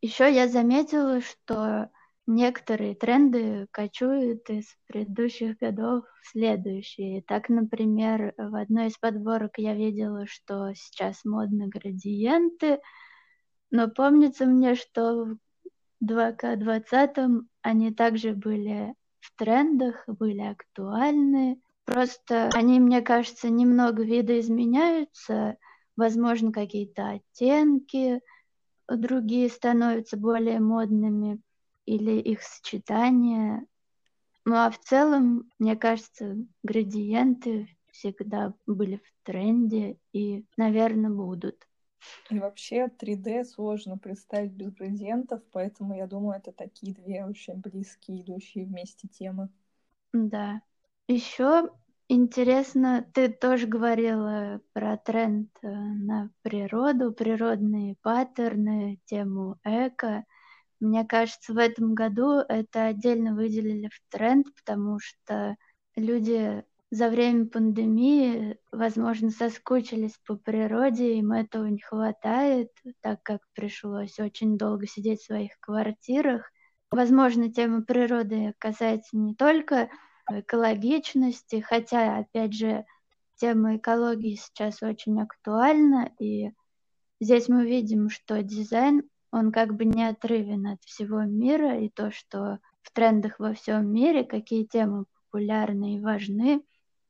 Еще 0.00 0.32
я 0.32 0.48
заметила, 0.48 1.20
что 1.20 1.90
некоторые 2.26 2.94
тренды 2.94 3.66
кочуют 3.70 4.48
из 4.50 4.66
предыдущих 4.86 5.56
годов 5.58 6.04
в 6.22 6.28
следующие. 6.28 7.22
Так, 7.22 7.48
например, 7.48 8.34
в 8.36 8.54
одной 8.54 8.88
из 8.88 8.98
подборок 8.98 9.52
я 9.56 9.74
видела, 9.74 10.26
что 10.26 10.72
сейчас 10.74 11.24
модны 11.24 11.68
градиенты, 11.68 12.80
но 13.70 13.88
помнится 13.88 14.46
мне, 14.46 14.74
что 14.74 15.24
в 15.24 15.38
2К20 16.04 17.42
они 17.68 17.92
также 17.92 18.32
были 18.32 18.94
в 19.20 19.36
трендах, 19.36 20.04
были 20.06 20.40
актуальны. 20.40 21.60
Просто 21.84 22.48
они, 22.54 22.80
мне 22.80 23.02
кажется, 23.02 23.50
немного 23.50 24.02
видоизменяются, 24.04 25.58
возможно, 25.94 26.50
какие-то 26.50 27.10
оттенки, 27.10 28.22
другие 28.88 29.50
становятся 29.50 30.16
более 30.16 30.60
модными 30.60 31.40
или 31.84 32.12
их 32.12 32.42
сочетание. 32.42 33.66
Ну 34.46 34.54
а 34.54 34.70
в 34.70 34.78
целом, 34.78 35.50
мне 35.58 35.76
кажется, 35.76 36.36
градиенты 36.62 37.68
всегда 37.92 38.54
были 38.66 38.96
в 38.96 39.26
тренде 39.26 39.98
и, 40.14 40.46
наверное, 40.56 41.10
будут. 41.10 41.67
И 42.30 42.38
вообще 42.38 42.88
3D 42.88 43.44
сложно 43.44 43.98
представить 43.98 44.52
без 44.52 44.72
градиентов, 44.72 45.42
поэтому 45.52 45.96
я 45.96 46.06
думаю, 46.06 46.38
это 46.38 46.52
такие 46.52 46.94
две 46.94 47.24
очень 47.24 47.54
близкие, 47.54 48.22
идущие 48.22 48.66
вместе 48.66 49.08
темы. 49.08 49.48
Да. 50.12 50.62
Еще 51.06 51.70
интересно, 52.08 53.06
ты 53.14 53.28
тоже 53.28 53.66
говорила 53.66 54.60
про 54.72 54.96
тренд 54.98 55.50
э, 55.62 55.68
на 55.68 56.30
природу, 56.42 57.12
природные 57.12 57.96
паттерны, 58.02 59.00
тему 59.06 59.58
эко. 59.64 60.24
Мне 60.80 61.04
кажется, 61.04 61.52
в 61.52 61.58
этом 61.58 61.94
году 61.94 62.40
это 62.48 62.86
отдельно 62.86 63.34
выделили 63.34 63.88
в 63.88 64.00
тренд, 64.10 64.46
потому 64.54 64.98
что 65.00 65.56
люди 65.96 66.64
за 66.90 67.10
время 67.10 67.46
пандемии, 67.46 68.58
возможно, 68.72 69.30
соскучились 69.30 70.18
по 70.26 70.36
природе, 70.36 71.18
им 71.18 71.32
этого 71.32 71.66
не 71.66 71.80
хватает, 71.80 72.70
так 73.02 73.22
как 73.22 73.42
пришлось 73.54 74.18
очень 74.18 74.56
долго 74.56 74.86
сидеть 74.86 75.20
в 75.20 75.26
своих 75.26 75.52
квартирах. 75.60 76.50
Возможно, 76.90 77.52
тема 77.52 77.82
природы 77.82 78.54
касается 78.58 79.18
не 79.18 79.34
только 79.34 79.90
экологичности, 80.30 81.60
хотя, 81.60 82.18
опять 82.18 82.54
же, 82.54 82.86
тема 83.36 83.76
экологии 83.76 84.36
сейчас 84.36 84.82
очень 84.82 85.20
актуальна, 85.20 86.10
и 86.18 86.52
здесь 87.20 87.48
мы 87.48 87.66
видим, 87.66 88.08
что 88.08 88.42
дизайн 88.42 89.02
он 89.30 89.52
как 89.52 89.74
бы 89.74 89.84
не 89.84 90.04
отрывен 90.04 90.66
от 90.66 90.82
всего 90.84 91.22
мира, 91.22 91.78
и 91.78 91.90
то, 91.90 92.10
что 92.10 92.60
в 92.80 92.92
трендах 92.92 93.38
во 93.38 93.52
всем 93.52 93.92
мире, 93.92 94.24
какие 94.24 94.64
темы 94.64 95.04
популярны 95.30 95.96
и 95.96 96.00
важны, 96.00 96.62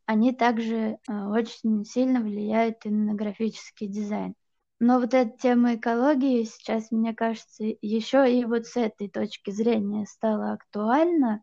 они 0.09 0.33
также 0.33 0.75
э, 0.75 0.97
очень 1.13 1.85
сильно 1.85 2.21
влияют 2.23 2.87
и 2.87 2.89
на 2.89 3.13
графический 3.13 3.89
дизайн. 3.89 4.35
Но 4.81 5.01
вот 5.01 5.13
эта 5.13 5.37
тема 5.37 5.75
экологии 5.75 6.45
сейчас, 6.45 6.91
мне 6.91 7.15
кажется, 7.15 7.65
еще 7.83 8.25
и 8.27 8.47
вот 8.47 8.65
с 8.65 8.79
этой 8.79 9.11
точки 9.11 9.51
зрения 9.51 10.07
стала 10.07 10.53
актуальна, 10.53 11.43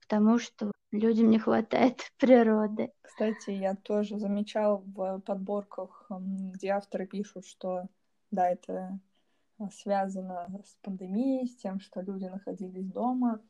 потому 0.00 0.38
что 0.38 0.72
людям 0.90 1.28
не 1.28 1.38
хватает 1.38 1.98
природы. 2.18 2.92
Кстати, 3.02 3.50
я 3.50 3.74
тоже 3.74 4.18
замечал 4.18 4.82
в 4.86 5.20
подборках, 5.20 6.06
где 6.08 6.70
авторы 6.70 7.06
пишут, 7.06 7.44
что 7.44 7.88
да, 8.30 8.48
это 8.48 8.98
а, 9.58 9.68
связано 9.68 10.48
с 10.64 10.78
пандемией, 10.80 11.46
с 11.46 11.56
тем, 11.56 11.78
что 11.78 12.00
люди 12.00 12.24
находились 12.24 12.90
дома. 12.90 13.42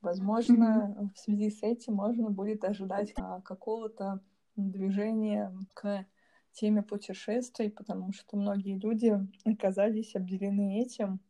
Возможно, 0.00 1.10
в 1.14 1.18
связи 1.18 1.50
с 1.50 1.62
этим 1.62 1.94
можно 1.94 2.30
будет 2.30 2.64
ожидать 2.64 3.12
а, 3.16 3.40
какого-то 3.40 4.20
движения 4.54 5.52
к 5.74 6.06
теме 6.52 6.82
путешествий, 6.82 7.70
потому 7.70 8.12
что 8.12 8.36
многие 8.36 8.78
люди 8.78 9.18
оказались 9.44 10.14
обделены 10.14 10.80
этим 10.80 11.20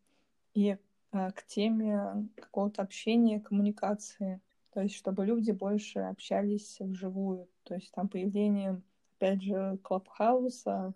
и 0.55 0.77
а, 1.11 1.31
к 1.31 1.45
теме 1.47 2.29
какого-то 2.37 2.83
общения, 2.83 3.41
коммуникации. 3.41 4.41
То 4.73 4.83
есть, 4.83 4.95
чтобы 4.95 5.25
люди 5.25 5.51
больше 5.51 6.01
общались 6.01 6.79
вживую. 6.79 7.49
То 7.65 7.75
есть, 7.75 7.91
там 7.93 8.09
появление, 8.09 8.83
опять 9.17 9.43
же, 9.43 9.79
клабхауса 9.83 10.95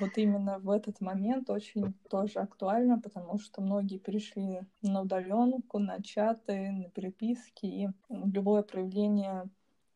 вот 0.00 0.16
именно 0.16 0.58
в 0.58 0.70
этот 0.70 1.00
момент 1.00 1.50
очень 1.50 1.94
тоже 2.08 2.40
актуально, 2.40 3.00
потому 3.00 3.38
что 3.38 3.60
многие 3.60 3.98
перешли 3.98 4.62
на 4.82 5.02
удаленку, 5.02 5.78
на 5.78 6.02
чаты, 6.02 6.70
на 6.70 6.90
переписки, 6.90 7.66
и 7.66 7.88
любое 8.08 8.62
проявление 8.62 9.48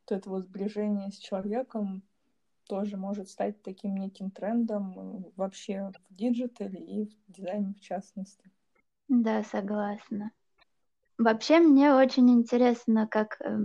вот 0.06 0.16
этого 0.16 0.40
сближения 0.40 1.10
с 1.10 1.18
человеком 1.18 2.02
тоже 2.66 2.96
может 2.96 3.28
стать 3.28 3.62
таким 3.62 3.96
неким 3.96 4.30
трендом 4.30 5.32
вообще 5.36 5.92
в 6.08 6.14
digital 6.14 6.72
е 6.72 6.80
и 6.80 7.06
в 7.06 7.32
дизайне 7.32 7.74
в 7.74 7.80
частности. 7.80 8.50
Да, 9.08 9.42
согласна. 9.42 10.32
Вообще 11.18 11.60
мне 11.60 11.94
очень 11.94 12.30
интересно, 12.30 13.06
как 13.06 13.40
э, 13.40 13.58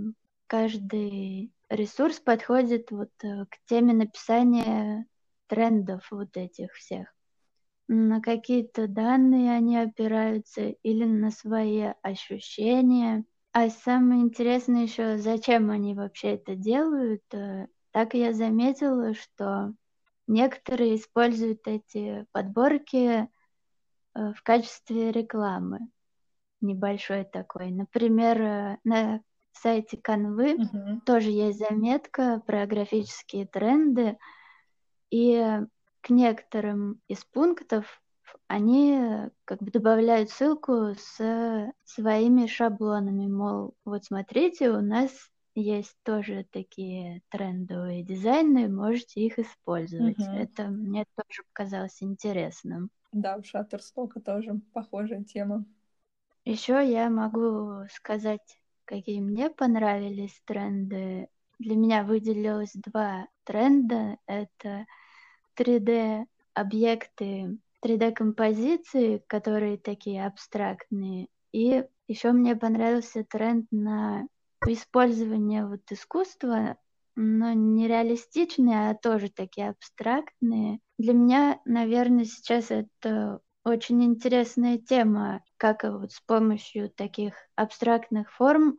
каждый 0.48 1.52
ресурс 1.70 2.20
подходит 2.20 2.92
вот 2.92 3.10
э, 3.24 3.46
к 3.46 3.58
теме 3.66 3.94
написания 3.94 5.08
трендов 5.50 6.08
вот 6.12 6.38
этих 6.38 6.74
всех. 6.74 7.14
На 7.88 8.22
какие-то 8.22 8.88
данные 8.88 9.52
они 9.52 9.78
опираются 9.78 10.70
или 10.84 11.06
на 11.06 11.32
свои 11.32 11.88
ощущения. 12.04 13.26
А 13.52 13.70
самое 13.70 14.22
интересное 14.22 14.84
еще, 14.84 15.18
зачем 15.18 15.72
они 15.72 15.96
вообще 15.96 16.36
это 16.36 16.56
делают, 16.56 17.24
э, 17.34 17.68
так 17.92 18.14
я 18.14 18.34
заметила, 18.34 19.16
что 19.16 19.74
некоторые 20.28 20.96
используют 20.96 21.68
эти 21.68 22.28
подборки 22.32 23.28
э, 23.28 23.28
в 24.14 24.44
качестве 24.44 25.12
рекламы 25.12 25.80
небольшой 26.62 27.24
такой. 27.26 27.72
Например, 27.72 28.42
э, 28.42 28.78
на 28.84 29.22
сайте 29.52 29.98
Canvы 29.98 30.58
uh-huh. 30.58 31.00
тоже 31.06 31.32
есть 31.32 31.60
заметка 31.60 32.42
про 32.46 32.66
графические 32.66 33.48
тренды, 33.48 34.18
и 35.12 35.60
к 36.02 36.10
некоторым 36.10 37.02
из 37.08 37.24
пунктов 37.26 38.02
они 38.48 39.30
как 39.46 39.62
бы 39.62 39.72
добавляют 39.72 40.30
ссылку 40.30 40.96
с 40.96 41.72
своими 41.86 42.48
шаблонами, 42.48 43.28
мол, 43.28 43.76
вот 43.86 44.06
смотрите, 44.06 44.70
у 44.70 44.82
нас 44.82 45.12
есть 45.56 45.96
тоже 46.04 46.46
такие 46.52 47.22
трендовые 47.30 48.04
дизайны, 48.04 48.70
можете 48.70 49.22
их 49.22 49.40
использовать. 49.40 50.20
Угу. 50.20 50.32
Это 50.32 50.68
мне 50.68 51.06
тоже 51.16 51.44
показалось 51.54 52.02
интересным. 52.02 52.90
Да, 53.12 53.36
у 53.38 53.42
Shutterstock 53.42 54.20
тоже 54.24 54.62
похожая 54.74 55.24
тема. 55.24 55.66
Еще 56.46 56.74
я 56.90 57.10
могу 57.10 57.86
сказать, 57.92 58.60
какие 58.86 59.20
мне 59.22 59.50
понравились 59.50 60.42
тренды. 60.46 61.28
Для 61.60 61.76
меня 61.76 62.04
выделилось 62.04 62.72
два 62.74 63.28
тренда. 63.50 64.18
Это 64.28 64.86
3D-объекты, 65.58 67.58
3D-композиции, 67.84 69.24
которые 69.26 69.78
такие 69.78 70.26
абстрактные. 70.26 71.28
И 71.52 71.84
еще 72.08 72.32
мне 72.32 72.56
понравился 72.56 73.24
тренд 73.24 73.66
на 73.72 74.28
использование 74.68 75.66
вот 75.66 75.82
искусства, 75.90 76.78
но 77.16 77.54
не 77.54 77.88
реалистичные, 77.88 78.92
а 78.92 78.96
тоже 78.96 79.30
такие 79.30 79.70
абстрактные. 79.70 80.80
Для 81.00 81.14
меня, 81.14 81.60
наверное, 81.66 82.26
сейчас 82.26 82.70
это 82.70 83.40
очень 83.64 84.04
интересная 84.04 84.78
тема, 84.78 85.42
как 85.58 85.84
вот 85.84 86.12
с 86.12 86.22
помощью 86.22 86.92
таких 86.92 87.34
абстрактных 87.56 88.32
форм 88.32 88.78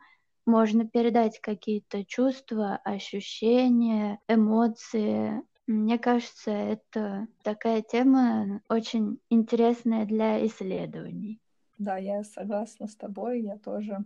можно 0.51 0.87
передать 0.87 1.41
какие-то 1.41 2.05
чувства, 2.05 2.81
ощущения, 2.85 4.19
эмоции, 4.29 5.43
мне 5.71 5.99
кажется, 5.99 6.51
это 6.51 7.29
такая 7.45 7.81
тема 7.83 8.61
очень 8.69 9.21
интересная 9.31 10.05
для 10.05 10.45
исследований. 10.45 11.41
Да, 11.79 11.97
я 11.97 12.25
согласна 12.25 12.89
с 12.89 12.97
тобой. 12.97 13.43
Я 13.43 13.57
тоже 13.57 14.05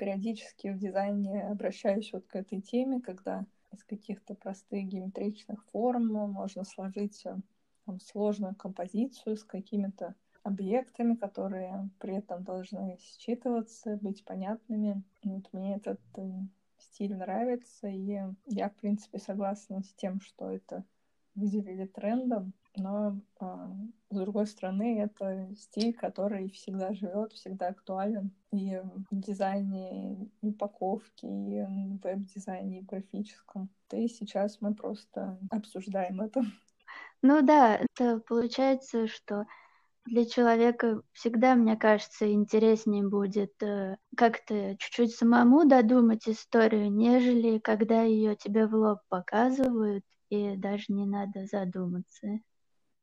периодически 0.00 0.68
в 0.68 0.78
дизайне 0.78 1.44
обращаюсь 1.44 2.12
вот 2.12 2.26
к 2.26 2.34
этой 2.34 2.60
теме, 2.60 3.00
когда 3.00 3.46
из 3.72 3.84
каких-то 3.84 4.34
простых 4.34 4.84
геометричных 4.86 5.64
форм 5.66 6.08
можно 6.08 6.64
сложить 6.64 7.24
э, 7.24 7.36
там, 7.84 8.00
сложную 8.00 8.56
композицию 8.56 9.36
с 9.36 9.44
какими-то 9.44 10.16
объектами, 10.46 11.14
которые 11.14 11.90
при 11.98 12.16
этом 12.16 12.44
должны 12.44 12.98
считываться, 13.00 13.96
быть 13.96 14.24
понятными. 14.24 15.02
Вот 15.24 15.52
мне 15.52 15.76
этот 15.76 16.00
э, 16.16 16.22
стиль 16.78 17.16
нравится, 17.16 17.88
и 17.88 18.20
я, 18.46 18.68
в 18.68 18.74
принципе, 18.76 19.18
согласна 19.18 19.82
с 19.82 19.92
тем, 19.94 20.20
что 20.20 20.50
это 20.50 20.84
выделили 21.34 21.86
трендом, 21.86 22.52
но 22.76 23.18
а, 23.40 23.70
с 24.10 24.16
другой 24.16 24.46
стороны 24.46 25.00
это 25.00 25.48
стиль, 25.56 25.94
который 25.94 26.50
всегда 26.50 26.94
живет, 26.94 27.32
всегда 27.32 27.68
актуален 27.68 28.30
и 28.52 28.80
в 29.10 29.20
дизайне, 29.20 30.14
и 30.14 30.48
упаковке, 30.48 31.26
и 31.26 31.62
в 31.64 32.00
веб-дизайне, 32.02 32.78
и 32.78 32.82
в 32.82 32.86
графическом. 32.86 33.68
И 33.92 34.08
сейчас 34.08 34.60
мы 34.60 34.74
просто 34.74 35.38
обсуждаем 35.50 36.20
это. 36.20 36.42
Ну 37.22 37.42
да, 37.42 37.76
это 37.76 38.20
получается, 38.20 39.06
что 39.06 39.46
для 40.06 40.24
человека 40.24 41.02
всегда, 41.12 41.54
мне 41.54 41.76
кажется, 41.76 42.32
интереснее 42.32 43.06
будет 43.06 43.60
э, 43.62 43.96
как-то 44.16 44.76
чуть-чуть 44.78 45.14
самому 45.14 45.64
додумать 45.64 46.28
историю, 46.28 46.92
нежели 46.92 47.58
когда 47.58 48.02
ее 48.02 48.36
тебе 48.36 48.66
в 48.66 48.74
лоб 48.74 49.00
показывают, 49.08 50.04
и 50.30 50.56
даже 50.56 50.84
не 50.88 51.06
надо 51.06 51.46
задуматься. 51.46 52.40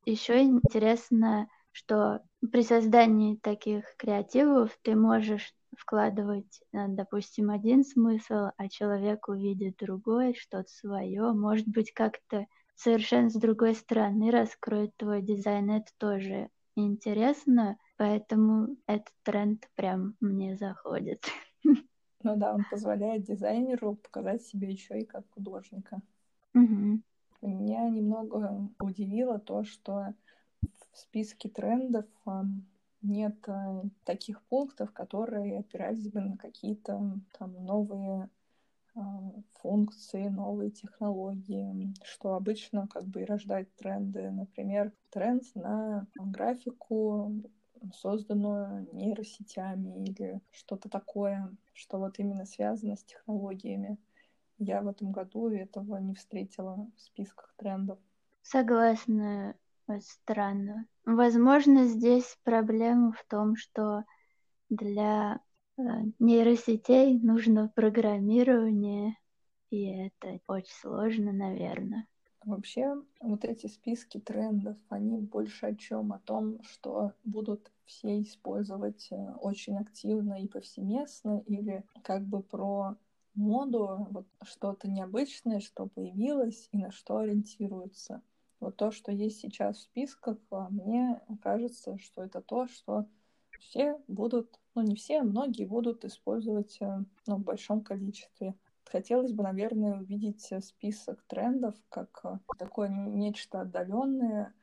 Еще 0.06 0.42
интересно, 0.42 1.48
что 1.72 2.20
при 2.52 2.62
создании 2.62 3.36
таких 3.36 3.84
креативов 3.96 4.76
ты 4.82 4.94
можешь 4.96 5.54
вкладывать, 5.76 6.60
э, 6.72 6.86
допустим, 6.88 7.50
один 7.50 7.84
смысл, 7.84 8.48
а 8.56 8.68
человек 8.68 9.28
увидит 9.28 9.76
другой, 9.78 10.34
что-то 10.34 10.68
свое, 10.68 11.32
может 11.32 11.68
быть, 11.68 11.92
как-то 11.92 12.46
совершенно 12.76 13.30
с 13.30 13.34
другой 13.34 13.74
стороны 13.74 14.30
раскроет 14.30 14.96
твой 14.96 15.22
дизайн. 15.22 15.70
Это 15.70 15.90
тоже 15.98 16.48
интересно, 16.76 17.78
поэтому 17.96 18.76
этот 18.86 19.14
тренд 19.22 19.68
прям 19.74 20.16
мне 20.20 20.56
заходит. 20.56 21.24
Ну 22.26 22.36
да, 22.36 22.54
он 22.54 22.64
позволяет 22.70 23.24
дизайнеру 23.24 23.96
показать 23.96 24.40
себя 24.40 24.70
еще 24.70 24.98
и 24.98 25.04
как 25.04 25.26
художника. 25.34 26.00
Угу. 26.54 27.02
Меня 27.42 27.90
немного 27.90 28.66
удивило 28.80 29.38
то, 29.38 29.64
что 29.64 30.14
в 30.90 30.96
списке 30.96 31.50
трендов 31.50 32.06
нет 33.02 33.36
э, 33.46 33.82
таких 34.04 34.40
пунктов, 34.44 34.90
которые 34.92 35.58
опирались 35.58 36.10
бы 36.10 36.22
на 36.22 36.38
какие-то 36.38 37.20
там 37.38 37.64
новые 37.66 38.30
функции, 39.60 40.28
новые 40.28 40.70
технологии, 40.70 41.92
что 42.04 42.34
обычно 42.34 42.86
как 42.88 43.04
бы 43.04 43.22
и 43.22 43.24
рождает 43.24 43.74
тренды. 43.76 44.30
Например, 44.30 44.92
тренд 45.10 45.42
на 45.54 46.06
графику, 46.16 47.42
созданную 47.94 48.88
нейросетями 48.92 50.04
или 50.04 50.40
что-то 50.50 50.88
такое, 50.88 51.50
что 51.72 51.98
вот 51.98 52.18
именно 52.18 52.46
связано 52.46 52.96
с 52.96 53.04
технологиями. 53.04 53.98
Я 54.58 54.80
в 54.80 54.88
этом 54.88 55.12
году 55.12 55.48
этого 55.48 55.96
не 55.96 56.14
встретила 56.14 56.88
в 56.96 57.00
списках 57.00 57.52
трендов. 57.56 57.98
Согласна, 58.42 59.56
странно. 60.00 60.86
Возможно, 61.04 61.86
здесь 61.86 62.38
проблема 62.44 63.12
в 63.12 63.24
том, 63.28 63.56
что 63.56 64.04
для 64.68 65.40
Э, 65.53 65.53
нейросетей 65.76 67.18
нужно 67.20 67.72
программирование, 67.74 69.16
и 69.70 69.86
это 69.86 70.40
очень 70.46 70.74
сложно, 70.80 71.32
наверное. 71.32 72.06
Вообще, 72.44 72.94
вот 73.20 73.44
эти 73.44 73.66
списки 73.68 74.20
трендов, 74.20 74.76
они 74.90 75.18
больше 75.18 75.66
о 75.66 75.74
чем? 75.74 76.12
О 76.12 76.18
том, 76.18 76.62
что 76.62 77.12
будут 77.24 77.72
все 77.86 78.20
использовать 78.20 79.08
э, 79.10 79.16
очень 79.40 79.78
активно 79.78 80.42
и 80.42 80.46
повсеместно, 80.46 81.42
или 81.46 81.84
как 82.02 82.26
бы 82.26 82.42
про 82.42 82.96
моду, 83.34 84.06
вот 84.10 84.26
что-то 84.42 84.88
необычное, 84.88 85.60
что 85.60 85.86
появилось 85.86 86.68
и 86.72 86.78
на 86.78 86.90
что 86.90 87.18
ориентируется. 87.18 88.22
Вот 88.60 88.76
то, 88.76 88.90
что 88.90 89.10
есть 89.10 89.40
сейчас 89.40 89.78
в 89.78 89.82
списках, 89.82 90.38
а 90.50 90.68
мне 90.68 91.20
кажется, 91.42 91.98
что 91.98 92.22
это 92.22 92.42
то, 92.42 92.68
что 92.68 93.06
все 93.58 93.98
будут 94.06 94.58
ну 94.74 94.82
не 94.82 94.96
все, 94.96 95.22
многие 95.22 95.64
будут 95.64 96.04
использовать 96.04 96.76
э, 96.80 97.04
ну, 97.26 97.36
в 97.36 97.42
большом 97.42 97.82
количестве. 97.82 98.54
Хотелось 98.84 99.32
бы, 99.32 99.42
наверное, 99.42 100.00
увидеть 100.00 100.46
э, 100.50 100.60
список 100.60 101.22
трендов 101.26 101.74
как 101.88 102.20
э, 102.24 102.38
такое 102.58 102.88
нечто 102.88 103.62
отдаленное, 103.62 104.54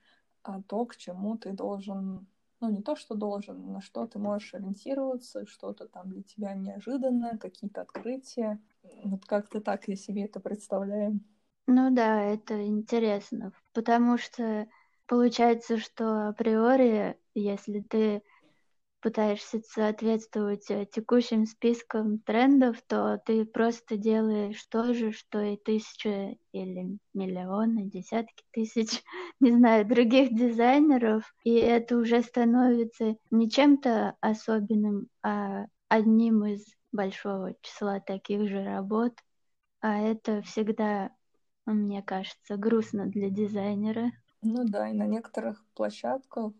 а 0.43 0.61
то, 0.61 0.85
к 0.85 0.95
чему 0.95 1.37
ты 1.37 1.51
должен, 1.53 2.27
ну 2.59 2.69
не 2.69 2.81
то, 2.81 2.95
что 2.95 3.15
должен, 3.15 3.73
на 3.73 3.81
что 3.81 4.05
ты 4.07 4.19
можешь 4.19 4.53
ориентироваться, 4.53 5.45
что-то 5.47 5.87
там 5.87 6.09
для 6.09 6.23
тебя 6.23 6.53
неожиданное, 6.53 7.37
какие-то 7.37 7.81
открытия. 7.81 8.59
Вот 9.03 9.25
как-то 9.25 9.61
так 9.61 9.87
я 9.87 9.95
себе 9.95 10.25
это 10.25 10.39
представляю. 10.39 11.19
Ну 11.67 11.93
да, 11.93 12.23
это 12.23 12.67
интересно, 12.67 13.53
потому 13.73 14.17
что 14.17 14.67
получается, 15.05 15.77
что 15.77 16.29
априори, 16.29 17.17
если 17.33 17.81
ты 17.81 18.23
пытаешься 19.01 19.61
соответствовать 19.67 20.69
э, 20.69 20.85
текущим 20.85 21.45
спискам 21.45 22.19
трендов, 22.19 22.81
то 22.87 23.21
ты 23.25 23.45
просто 23.45 23.97
делаешь 23.97 24.63
то 24.69 24.93
же, 24.93 25.11
что 25.11 25.41
и 25.41 25.57
тысячи 25.57 26.37
или 26.53 26.97
миллионы, 27.13 27.89
десятки 27.89 28.43
тысяч, 28.51 29.03
не 29.39 29.51
знаю, 29.51 29.85
других 29.87 30.35
дизайнеров, 30.35 31.23
и 31.43 31.55
это 31.55 31.97
уже 31.97 32.21
становится 32.21 33.15
не 33.31 33.49
чем-то 33.49 34.15
особенным, 34.21 35.07
а 35.23 35.65
одним 35.89 36.45
из 36.45 36.65
большого 36.91 37.55
числа 37.61 37.99
таких 37.99 38.47
же 38.49 38.63
работ, 38.63 39.13
а 39.81 39.99
это 39.99 40.41
всегда, 40.43 41.11
мне 41.65 42.01
кажется, 42.03 42.57
грустно 42.57 43.07
для 43.07 43.29
дизайнера. 43.29 44.11
Ну 44.43 44.63
да, 44.65 44.89
и 44.89 44.93
на 44.93 45.05
некоторых 45.05 45.63
площадках 45.75 46.53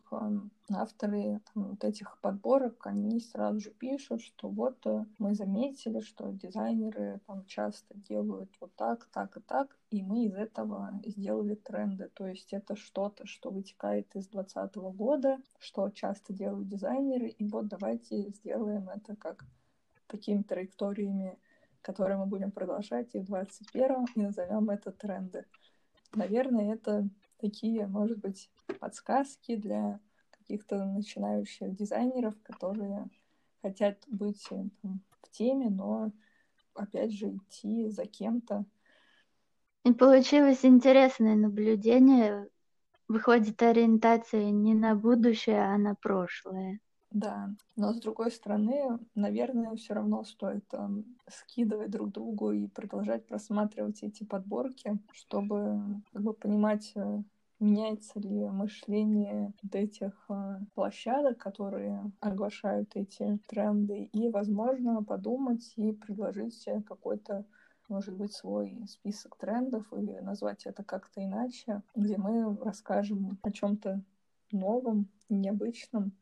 авторы 0.70 1.41
там, 1.52 1.70
вот 1.70 1.84
этих 1.84 2.20
подборок, 2.20 2.86
они 2.86 3.20
сразу 3.20 3.60
же 3.60 3.72
пишут, 3.72 4.22
что 4.22 4.50
вот 4.50 4.86
э, 4.86 5.04
мы 5.17 5.34
заметили, 5.34 6.00
что 6.00 6.32
дизайнеры 6.32 7.22
там 7.26 7.44
часто 7.46 7.98
делают 7.98 8.52
вот 8.60 8.72
так, 8.76 9.08
так 9.12 9.36
и 9.36 9.39
так, 9.39 9.80
и 9.89 10.04
мы 10.04 10.26
из 10.26 10.36
этого 10.36 10.91
сделали 11.04 11.56
тренды. 11.56 12.12
То 12.13 12.28
есть 12.28 12.54
это 12.54 12.76
что-то, 12.76 13.26
что 13.26 13.50
вытекает 13.50 14.15
из 14.15 14.28
2020 14.28 14.76
года, 14.96 15.39
что 15.58 15.89
часто 15.89 16.34
делают 16.34 16.67
дизайнеры, 16.67 17.30
и 17.30 17.48
вот 17.48 17.67
давайте 17.67 18.30
сделаем 18.30 18.89
это 18.89 19.15
как 19.15 19.44
такими 20.06 20.44
траекториями, 20.44 21.39
которые 21.82 22.17
мы 22.17 22.28
будем 22.28 22.52
продолжать 22.52 23.15
и 23.15 23.20
в 23.20 23.26
2021 23.26 24.06
и 24.15 24.22
назовем 24.22 24.70
это 24.70 24.91
тренды. 24.91 25.46
Наверное, 26.13 26.74
это 26.74 27.10
такие, 27.41 27.88
может 27.88 28.19
быть, 28.19 28.49
подсказки 28.80 29.56
для 29.56 29.99
каких-то 30.30 30.86
начинающих 30.86 31.75
дизайнеров, 31.75 32.36
которые 32.43 33.10
хотят 33.62 33.97
быть 34.08 34.45
э, 34.51 34.63
там, 34.82 35.01
в 35.21 35.30
теме, 35.32 35.69
но 35.69 36.12
опять 36.73 37.12
же 37.12 37.36
идти 37.36 37.89
за 37.89 38.06
кем-то. 38.06 38.65
И 39.84 39.93
получилось 39.93 40.63
интересное 40.63 41.36
наблюдение. 41.36 42.47
Выходит 43.08 43.62
ориентация 43.62 44.51
не 44.51 44.73
на 44.73 44.95
будущее, 44.95 45.62
а 45.62 45.77
на 45.77 45.95
прошлое. 45.95 46.80
Да, 47.12 47.50
но 47.76 47.91
с 47.91 48.00
другой 48.00 48.32
стороны, 48.32 48.97
наверное, 49.15 49.76
все 49.76 49.93
равно 49.93 50.24
стоит 50.24 50.65
там, 50.69 51.04
скидывать 51.28 51.91
друг 51.91 52.12
другу 52.12 52.52
и 52.52 52.67
продолжать 52.67 53.28
просматривать 53.28 54.02
эти 54.02 54.24
подборки, 54.24 54.97
чтобы 55.12 56.02
как 56.13 56.21
бы 56.24 56.34
понимать, 56.34 56.93
э, 56.95 57.21
меняется 57.60 58.17
ли 58.21 58.50
мышление 58.50 59.52
вот 59.62 59.76
этих 59.76 60.26
э, 60.30 60.60
площадок, 60.74 61.38
которые 61.38 62.02
оглашают 62.21 62.95
эти 62.95 63.39
тренды, 63.45 64.06
и, 64.13 64.30
возможно, 64.30 65.04
подумать 65.04 65.74
и 65.76 65.91
предложить 65.91 66.65
какой-то 66.86 67.45
может 67.89 68.15
быть, 68.15 68.32
свой 68.32 68.86
список 68.88 69.36
трендов 69.36 69.91
или 69.91 70.13
назвать 70.19 70.65
это 70.65 70.82
как-то 70.82 71.21
иначе, 71.21 71.84
где 71.93 72.15
мы 72.15 72.56
расскажем 72.63 73.38
о 73.41 73.52
чем-то 73.52 74.02
новом, 74.54 75.10
необычном, 75.28 76.13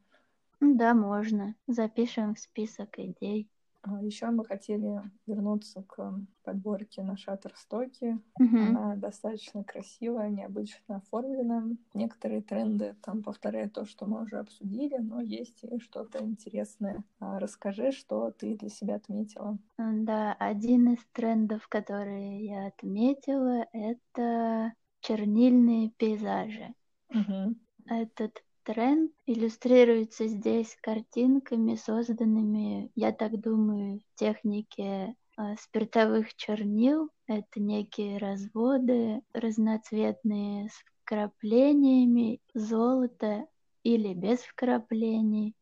да, 0.62 0.93
можно. 0.93 1.56
Запишем 1.67 2.36
в 2.36 2.39
список 2.39 3.00
идей. 3.00 3.50
А, 3.82 4.02
Еще 4.04 4.28
мы 4.28 4.43
хотели 4.43 5.02
вернуться 5.26 5.84
к 5.84 6.13
подборке 6.43 7.02
на 7.02 7.15
Шаттерстоке. 7.15 8.19
Угу. 8.39 8.58
Она 8.58 8.95
достаточно 8.95 9.63
красивая, 9.63 10.30
необычно 10.30 10.98
оформлена. 10.98 11.63
Некоторые 11.93 12.41
тренды 12.41 12.95
там 13.02 13.24
повторяют 13.24 13.74
то, 13.74 13.86
что 13.86 14.06
мы 14.06 14.24
уже 14.24 14.38
обсудили, 14.38 14.98
но 14.98 15.22
есть 15.22 15.63
и 15.63 15.80
что-то 15.80 16.24
интересное. 16.24 17.04
А, 17.19 17.39
расскажи, 17.39 17.91
что 17.91 18.32
ты 18.32 18.58
для 18.58 18.69
себя 18.69 18.95
отметила. 18.95 19.58
Да, 19.78 20.34
один 20.34 20.93
из 20.93 21.06
трендов, 21.13 21.67
которые 21.69 22.45
я 22.45 22.67
отметила, 22.67 23.65
это 23.72 24.74
чернильные 25.00 25.91
пейзажи. 25.91 26.74
Угу. 27.10 27.56
Этот 27.86 28.43
тренд 28.63 29.12
иллюстрируется 29.26 30.28
здесь 30.28 30.78
картинками, 30.82 31.76
созданными, 31.76 32.91
я 32.95 33.12
так 33.12 33.39
думаю, 33.39 34.00
в 34.00 34.19
технике 34.19 35.15
э, 35.38 35.56
спиртовых 35.60 36.36
чернил. 36.36 37.10
Это 37.28 37.60
некие 37.60 38.17
разводы 38.17 39.22
разноцветные 39.34 40.69
с 40.69 40.84
вкраплениями 41.04 42.39
золота 42.54 43.48
или 43.84 44.13
без 44.13 44.39
вкраплений. 44.39 45.56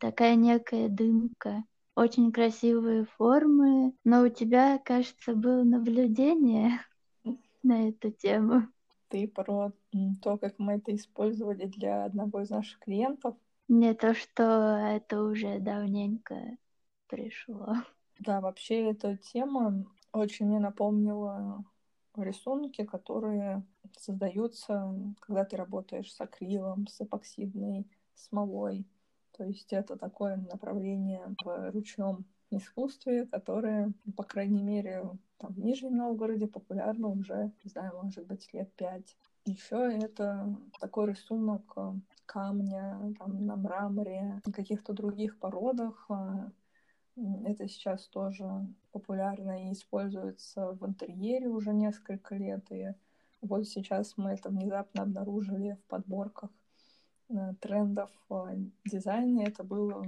Такая 0.00 0.36
некая 0.36 0.88
дымка. 0.88 1.64
Очень 1.96 2.32
красивые 2.32 3.04
формы, 3.04 3.92
но 4.04 4.22
у 4.22 4.28
тебя, 4.28 4.78
кажется, 4.78 5.34
было 5.34 5.62
наблюдение 5.62 6.80
на 7.62 7.88
эту 7.88 8.10
тему. 8.10 8.68
Ты 9.08 9.28
про 9.28 9.72
то, 10.22 10.38
как 10.38 10.58
мы 10.58 10.74
это 10.74 10.94
использовали 10.94 11.66
для 11.66 12.04
одного 12.04 12.40
из 12.42 12.50
наших 12.50 12.80
клиентов? 12.80 13.36
Не 13.68 13.94
то, 13.94 14.14
что 14.14 14.42
это 14.42 15.22
уже 15.22 15.58
давненько 15.58 16.56
пришло. 17.08 17.76
Да, 18.18 18.40
вообще 18.40 18.90
эта 18.90 19.16
тема 19.16 19.84
очень 20.12 20.46
мне 20.46 20.58
напомнила 20.58 21.64
рисунки, 22.16 22.84
которые 22.84 23.64
создаются, 23.98 24.94
когда 25.20 25.44
ты 25.44 25.56
работаешь 25.56 26.12
с 26.12 26.20
акрилом, 26.20 26.86
с 26.86 27.00
эпоксидной 27.00 27.86
смолой. 28.14 28.86
То 29.36 29.44
есть 29.44 29.72
это 29.72 29.96
такое 29.96 30.36
направление 30.36 31.34
в 31.44 31.70
ручном 31.72 32.24
искусстве, 32.58 33.26
которое, 33.26 33.92
по 34.16 34.22
крайней 34.22 34.62
мере, 34.62 35.04
там, 35.38 35.52
в 35.52 35.58
Нижнем 35.58 35.96
Новгороде 35.96 36.46
популярно 36.46 37.08
уже, 37.08 37.52
не 37.62 37.70
знаю, 37.70 38.00
может 38.02 38.26
быть, 38.26 38.52
лет 38.52 38.72
пять. 38.74 39.16
Еще 39.44 39.76
это 39.76 40.56
такой 40.80 41.10
рисунок 41.10 41.72
э, 41.76 41.92
камня 42.24 43.14
там, 43.18 43.44
на 43.44 43.56
мраморе, 43.56 44.40
каких-то 44.54 44.94
других 44.94 45.38
породах. 45.38 46.06
Э, 46.08 46.50
это 47.44 47.68
сейчас 47.68 48.06
тоже 48.06 48.66
популярно 48.90 49.68
и 49.68 49.72
используется 49.72 50.72
в 50.72 50.86
интерьере 50.86 51.48
уже 51.48 51.74
несколько 51.74 52.36
лет. 52.36 52.64
И 52.72 52.94
вот 53.42 53.68
сейчас 53.68 54.16
мы 54.16 54.30
это 54.30 54.48
внезапно 54.48 55.02
обнаружили 55.02 55.76
в 55.84 55.88
подборках 55.90 56.50
э, 57.28 57.52
трендов 57.60 58.10
дизайна. 58.86 59.42
Это 59.42 59.62
было 59.62 60.06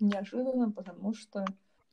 неожиданно, 0.00 0.70
потому 0.70 1.12
что 1.12 1.44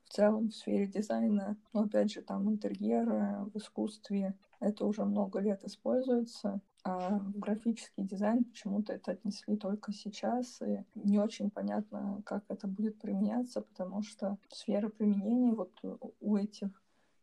в 0.07 0.13
целом 0.13 0.49
в 0.49 0.55
сфере 0.55 0.87
дизайна, 0.87 1.57
но 1.73 1.81
опять 1.81 2.11
же 2.11 2.21
там 2.21 2.49
интерьера, 2.49 3.45
в 3.53 3.57
искусстве 3.57 4.35
это 4.59 4.85
уже 4.85 5.03
много 5.05 5.39
лет 5.39 5.63
используется, 5.63 6.61
а 6.83 7.19
в 7.19 7.37
графический 7.37 8.03
дизайн 8.03 8.45
почему-то 8.45 8.93
это 8.93 9.11
отнесли 9.11 9.57
только 9.57 9.91
сейчас, 9.91 10.61
и 10.61 10.83
не 10.95 11.19
очень 11.19 11.49
понятно, 11.49 12.21
как 12.25 12.43
это 12.47 12.67
будет 12.67 12.99
применяться, 12.99 13.61
потому 13.61 14.01
что 14.01 14.37
сфера 14.49 14.89
применения 14.89 15.53
вот 15.53 15.73
у 16.21 16.37
этих 16.37 16.69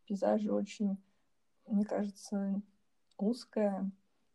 пейзажей 0.07 0.51
очень, 0.51 0.99
мне 1.67 1.85
кажется, 1.85 2.61
узкая. 3.17 3.91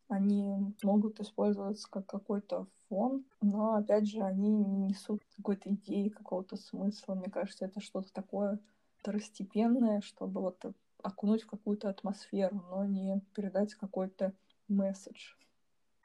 Они 0.09 0.75
могут 0.83 1.19
использоваться 1.19 1.87
как 1.89 2.07
какой-то 2.07 2.67
фон, 2.89 3.23
но, 3.41 3.75
опять 3.75 4.07
же, 4.07 4.21
они 4.21 4.49
не 4.49 4.87
несут 4.87 5.21
какой-то 5.37 5.69
идеи, 5.69 6.09
какого-то 6.09 6.57
смысла. 6.57 7.13
Мне 7.13 7.29
кажется, 7.29 7.65
это 7.65 7.79
что-то 7.79 8.11
такое 8.11 8.59
второстепенное, 8.97 10.01
чтобы 10.01 10.41
вот 10.41 10.65
окунуть 11.03 11.43
в 11.43 11.47
какую-то 11.47 11.89
атмосферу, 11.89 12.61
но 12.69 12.85
не 12.85 13.21
передать 13.35 13.75
какой-то 13.75 14.33
месседж. 14.67 15.35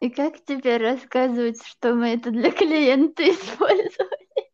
И 0.00 0.10
как 0.10 0.44
теперь 0.44 0.82
рассказывать, 0.82 1.62
что 1.64 1.94
мы 1.94 2.08
это 2.08 2.30
для 2.30 2.50
клиента 2.50 3.22
использовали? 3.22 4.52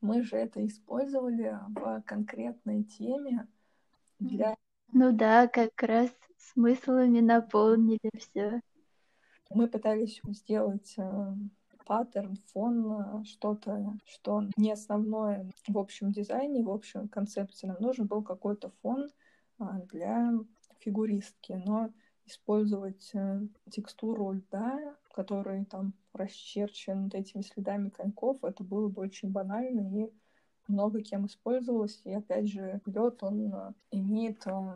Мы 0.00 0.22
же 0.22 0.36
это 0.36 0.66
использовали 0.66 1.58
в 1.68 2.02
конкретной 2.06 2.84
теме 2.84 3.46
для... 4.18 4.56
Ну 5.02 5.10
да, 5.10 5.48
как 5.48 5.82
раз 5.82 6.10
смыслами 6.38 7.18
наполнили 7.18 8.08
все. 8.16 8.60
Мы 9.50 9.66
пытались 9.66 10.20
сделать 10.28 10.94
э, 10.96 11.34
паттерн, 11.84 12.36
фон, 12.52 13.24
что-то, 13.24 13.96
что 14.04 14.44
не 14.56 14.70
основное 14.70 15.50
в 15.66 15.76
общем 15.76 16.12
дизайне, 16.12 16.62
в 16.62 16.70
общем 16.70 17.08
концепции. 17.08 17.66
Нам 17.66 17.78
нужен 17.80 18.06
был 18.06 18.22
какой-то 18.22 18.70
фон 18.80 19.08
а, 19.58 19.80
для 19.90 20.34
фигуристки, 20.78 21.60
но 21.66 21.90
использовать 22.24 23.10
э, 23.14 23.40
текстуру 23.72 24.30
льда, 24.30 24.78
который 25.12 25.64
там 25.64 25.94
расчерчен 26.12 27.10
этими 27.12 27.42
следами 27.42 27.88
коньков, 27.88 28.44
это 28.44 28.62
было 28.62 28.88
бы 28.88 29.02
очень 29.02 29.32
банально 29.32 30.04
и 30.04 30.12
много 30.72 31.02
кем 31.02 31.26
использовалось. 31.26 32.00
И 32.04 32.12
опять 32.12 32.48
же, 32.48 32.80
лед, 32.86 33.22
он 33.22 33.52
э, 33.52 33.72
имеет 33.90 34.46
э, 34.46 34.74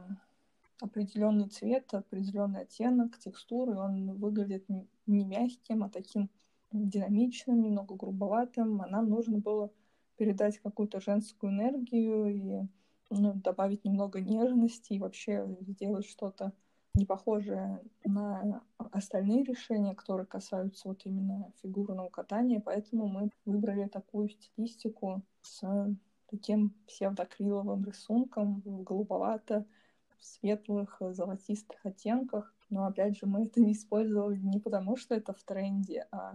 определенный 0.81 1.49
цвет, 1.49 1.93
определенный 1.93 2.63
оттенок, 2.63 3.19
текстуры, 3.19 3.77
он 3.77 4.17
выглядит 4.19 4.69
не 4.69 5.25
мягким, 5.25 5.83
а 5.85 5.89
таким 5.89 6.31
динамичным, 6.73 7.63
немного 7.63 7.95
грубоватым. 7.95 8.83
А 8.83 8.87
нам 8.87 9.09
нужно 9.09 9.39
было 9.39 9.71
передать 10.17 10.59
какую-то 10.59 11.01
женскую 11.01 11.53
энергию 11.53 12.27
и 12.27 12.67
ну, 13.11 13.35
добавить 13.35 13.85
немного 13.85 14.21
нежности 14.21 14.95
и 14.95 14.99
вообще 14.99 15.47
сделать 15.61 16.07
что-то 16.07 16.53
не 16.97 17.05
похожее 17.05 17.81
на 18.05 18.63
остальные 18.79 19.45
решения, 19.45 19.95
которые 19.95 20.27
касаются 20.27 20.89
вот 20.89 21.03
именно 21.05 21.53
фигурного 21.63 22.09
катания, 22.09 22.61
поэтому 22.61 23.07
мы 23.07 23.31
выбрали 23.45 23.87
такую 23.87 24.31
стилистику 24.31 25.23
с 25.43 25.63
таким 26.29 26.75
псевдокриловым 26.89 27.85
рисунком 27.85 28.63
в 28.65 28.83
голубовато 28.83 29.67
светлых 30.21 31.01
золотистых 31.01 31.85
оттенках. 31.85 32.53
Но 32.71 32.87
опять 32.87 33.17
же, 33.17 33.27
мы 33.27 33.45
это 33.45 33.61
не 33.61 33.73
использовали 33.73 34.39
не 34.39 34.59
потому, 34.59 34.97
что 34.97 35.15
это 35.15 35.33
в 35.33 35.43
тренде, 35.45 36.09
а 36.11 36.35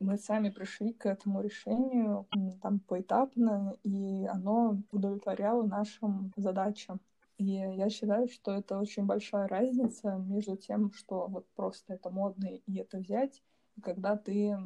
мы 0.00 0.16
сами 0.16 0.48
пришли 0.48 0.92
к 0.94 1.06
этому 1.06 1.42
решению 1.42 2.26
там 2.62 2.80
поэтапно, 2.80 3.76
и 3.84 4.26
оно 4.26 4.82
удовлетворяло 4.90 5.62
нашим 5.62 6.32
задачам. 6.36 7.00
И 7.40 7.52
я 7.52 7.88
считаю, 7.88 8.28
что 8.28 8.52
это 8.52 8.78
очень 8.78 9.06
большая 9.06 9.48
разница 9.48 10.16
между 10.28 10.58
тем, 10.58 10.92
что 10.92 11.26
вот 11.26 11.48
просто 11.56 11.94
это 11.94 12.10
модно 12.10 12.48
и 12.48 12.76
это 12.76 12.98
взять, 12.98 13.42
и 13.76 13.80
когда 13.80 14.14
ты 14.14 14.58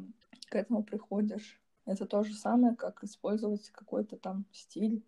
к 0.49 0.55
этому 0.55 0.83
приходишь. 0.83 1.61
Это 1.85 2.05
то 2.05 2.23
же 2.23 2.33
самое, 2.33 2.75
как 2.75 3.01
использовать 3.05 3.69
какой-то 3.69 4.17
там 4.17 4.45
стиль 4.51 5.05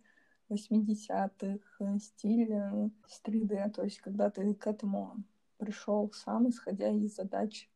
80-х, 0.49 1.59
э, 1.79 1.99
стиль 1.99 2.53
э, 2.53 2.89
с 3.05 3.21
3D. 3.21 3.71
То 3.71 3.83
есть, 3.83 3.99
когда 3.99 4.29
ты 4.29 4.53
к 4.53 4.65
этому 4.65 5.17
пришел 5.57 6.09
сам, 6.13 6.47
исходя 6.49 6.89
из 6.89 7.15
задач, 7.15 7.69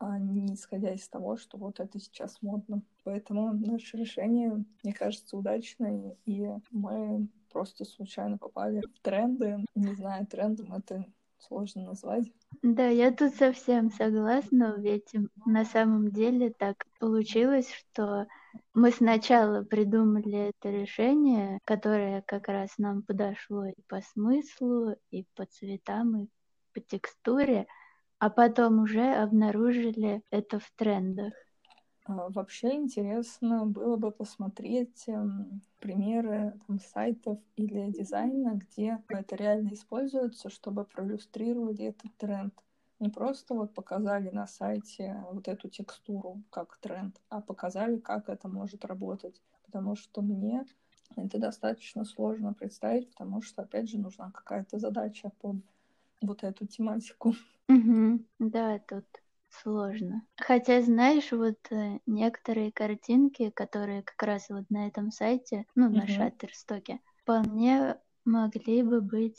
а 0.00 0.18
не 0.18 0.54
исходя 0.54 0.92
из 0.92 1.08
того, 1.08 1.36
что 1.36 1.58
вот 1.58 1.78
это 1.78 2.00
сейчас 2.00 2.42
модно. 2.42 2.82
Поэтому 3.04 3.52
наше 3.52 3.98
решение, 3.98 4.64
мне 4.82 4.92
кажется, 4.92 5.36
удачное, 5.36 6.16
и 6.24 6.50
мы 6.72 7.28
просто 7.52 7.84
случайно 7.84 8.38
попали 8.38 8.80
в 8.80 9.00
тренды. 9.00 9.64
Не 9.74 9.94
знаю, 9.94 10.26
трендом 10.26 10.72
это 10.74 11.04
сложно 11.38 11.84
назвать. 11.84 12.30
Да, 12.62 12.86
я 12.88 13.12
тут 13.12 13.34
совсем 13.34 13.90
согласна, 13.90 14.74
ведь 14.78 15.14
на 15.46 15.64
самом 15.64 16.10
деле 16.10 16.50
так 16.50 16.86
получилось, 16.98 17.70
что 17.72 18.26
мы 18.74 18.90
сначала 18.90 19.62
придумали 19.62 20.48
это 20.50 20.70
решение, 20.70 21.60
которое 21.64 22.22
как 22.22 22.48
раз 22.48 22.70
нам 22.78 23.02
подошло 23.02 23.66
и 23.66 23.80
по 23.86 24.00
смыслу, 24.00 24.96
и 25.10 25.24
по 25.34 25.46
цветам, 25.46 26.24
и 26.24 26.28
по 26.72 26.80
текстуре, 26.80 27.66
а 28.18 28.30
потом 28.30 28.82
уже 28.82 29.14
обнаружили 29.14 30.22
это 30.30 30.58
в 30.58 30.70
трендах. 30.76 31.34
А, 32.08 32.30
вообще 32.30 32.72
интересно 32.74 33.66
было 33.66 33.96
бы 33.96 34.10
посмотреть 34.10 35.04
эм, 35.08 35.60
примеры 35.78 36.58
там, 36.66 36.80
сайтов 36.80 37.38
или 37.56 37.90
дизайна, 37.90 38.54
где 38.54 38.98
это 39.08 39.36
реально 39.36 39.74
используется, 39.74 40.48
чтобы 40.48 40.84
проиллюстрировать 40.86 41.80
этот 41.80 42.16
тренд. 42.16 42.54
Не 42.98 43.10
просто 43.10 43.54
вот 43.54 43.74
показали 43.74 44.30
на 44.30 44.46
сайте 44.46 45.22
вот 45.30 45.48
эту 45.48 45.68
текстуру 45.68 46.42
как 46.50 46.78
тренд, 46.78 47.20
а 47.28 47.42
показали, 47.42 47.98
как 47.98 48.30
это 48.30 48.48
может 48.48 48.86
работать. 48.86 49.42
Потому 49.66 49.94
что 49.94 50.22
мне 50.22 50.64
это 51.14 51.38
достаточно 51.38 52.06
сложно 52.06 52.54
представить, 52.54 53.10
потому 53.10 53.42
что, 53.42 53.62
опять 53.62 53.90
же, 53.90 53.98
нужна 53.98 54.30
какая-то 54.30 54.78
задача 54.78 55.30
под 55.40 55.56
вот 56.22 56.42
эту 56.42 56.66
тематику. 56.66 57.34
Угу. 57.68 58.24
Да, 58.38 58.78
тут 58.78 59.04
сложно. 59.50 60.22
Хотя, 60.36 60.82
знаешь, 60.82 61.32
вот 61.32 61.58
э, 61.70 61.98
некоторые 62.06 62.72
картинки, 62.72 63.50
которые 63.50 64.02
как 64.02 64.22
раз 64.22 64.48
вот 64.48 64.68
на 64.70 64.86
этом 64.86 65.10
сайте, 65.10 65.66
ну, 65.74 65.88
на 65.88 66.06
Шаттерстоке, 66.06 67.00
вполне 67.22 67.96
могли 68.24 68.82
бы 68.82 69.00
быть 69.00 69.38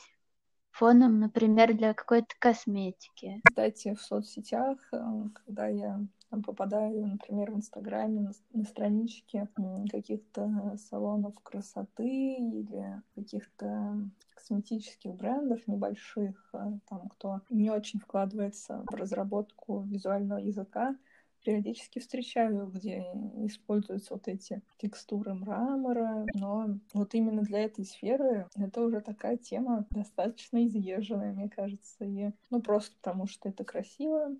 фоном, 0.72 1.20
например, 1.20 1.74
для 1.74 1.94
какой-то 1.94 2.34
косметики. 2.40 3.42
Кстати, 3.48 3.94
в 3.94 4.02
соцсетях, 4.02 4.78
э, 4.92 4.98
когда 5.34 5.68
я 5.68 6.00
там 6.30 6.44
попадаю, 6.44 7.08
например, 7.08 7.52
в 7.52 7.56
Инстаграме 7.56 8.22
на, 8.22 8.32
на 8.54 8.64
странички 8.64 9.48
каких-то 9.92 10.76
салонов 10.78 11.36
красоты 11.42 12.36
или 12.36 13.02
каких-то 13.16 13.98
косметических 14.36 15.14
брендов 15.16 15.68
небольших, 15.68 16.50
э, 16.54 16.58
там, 16.90 17.10
кто 17.10 17.42
не 17.50 17.70
очень 17.70 18.00
вкладывается 18.00 18.84
в 18.90 18.96
разработку 18.96 19.82
визуального 19.82 20.40
языка, 20.40 20.96
периодически 21.44 22.00
встречаю, 22.00 22.68
где 22.68 23.00
используются 23.46 24.14
вот 24.14 24.28
эти 24.28 24.62
текстуры 24.78 25.34
мрамора, 25.34 26.26
но 26.34 26.78
вот 26.94 27.14
именно 27.14 27.42
для 27.42 27.60
этой 27.60 27.86
сферы 27.86 28.48
это 28.56 28.82
уже 28.82 29.02
такая 29.02 29.38
тема 29.38 29.86
достаточно 29.92 30.66
изъезженная, 30.66 31.34
мне 31.34 31.50
кажется, 31.50 32.06
и 32.06 32.32
ну 32.50 32.62
просто 32.62 32.96
потому 33.02 33.28
что 33.28 33.50
это 33.50 33.64
красиво, 33.64 34.36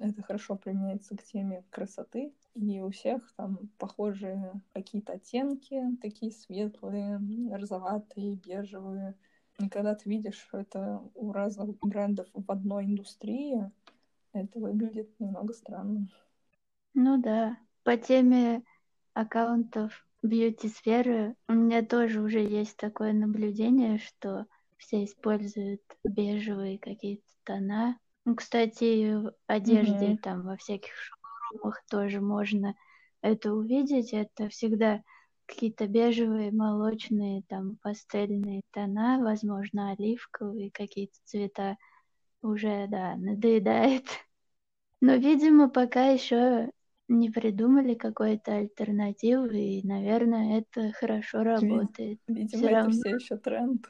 это 0.00 0.22
хорошо 0.22 0.56
применяется 0.56 1.16
к 1.16 1.22
теме 1.22 1.62
красоты, 1.70 2.32
и 2.54 2.80
у 2.80 2.90
всех 2.90 3.32
там 3.36 3.68
похожие 3.78 4.60
какие-то 4.72 5.12
оттенки, 5.12 5.96
такие 6.00 6.32
светлые, 6.32 7.20
розоватые, 7.52 8.36
бежевые. 8.36 9.14
И 9.58 9.68
когда 9.68 9.94
ты 9.94 10.08
видишь 10.08 10.48
это 10.52 11.02
у 11.14 11.32
разных 11.32 11.78
брендов 11.80 12.28
в 12.32 12.50
одной 12.50 12.86
индустрии, 12.86 13.70
это 14.32 14.58
выглядит 14.58 15.18
немного 15.20 15.52
странно. 15.52 16.08
Ну 16.94 17.20
да, 17.20 17.58
по 17.84 17.96
теме 17.96 18.62
аккаунтов 19.12 20.06
бьюти-сферы 20.22 21.36
у 21.48 21.52
меня 21.52 21.84
тоже 21.84 22.22
уже 22.22 22.40
есть 22.40 22.76
такое 22.76 23.12
наблюдение, 23.12 23.98
что 23.98 24.46
все 24.78 25.04
используют 25.04 25.82
бежевые 26.04 26.78
какие-то 26.78 27.28
тона. 27.44 27.98
Ну, 28.24 28.34
кстати, 28.34 29.14
в 29.14 29.34
одежде, 29.46 30.12
mm-hmm. 30.12 30.18
там, 30.18 30.42
во 30.42 30.56
всяких 30.56 30.92
шоурумах 30.94 31.82
тоже 31.90 32.20
можно 32.20 32.74
это 33.22 33.52
увидеть. 33.54 34.12
Это 34.12 34.48
всегда 34.48 35.02
какие-то 35.46 35.86
бежевые, 35.86 36.52
молочные, 36.52 37.42
там, 37.48 37.76
пастельные 37.82 38.62
тона, 38.72 39.18
возможно, 39.20 39.92
оливковые 39.92 40.70
какие-то 40.70 41.18
цвета. 41.24 41.76
Уже, 42.42 42.86
да, 42.88 43.16
надоедает. 43.16 44.06
Но, 45.00 45.14
видимо, 45.14 45.68
пока 45.68 46.06
еще 46.06 46.70
не 47.08 47.28
придумали 47.30 47.94
какой-то 47.94 48.54
альтернативы, 48.54 49.58
и, 49.58 49.86
наверное, 49.86 50.60
это 50.60 50.92
хорошо 50.92 51.42
работает. 51.42 52.20
Видимо, 52.28 52.48
все 52.48 52.66
это 52.66 52.76
равно... 52.76 52.92
все 52.92 53.10
еще 53.10 53.36
тренд. 53.36 53.86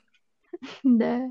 Да. 0.82 1.30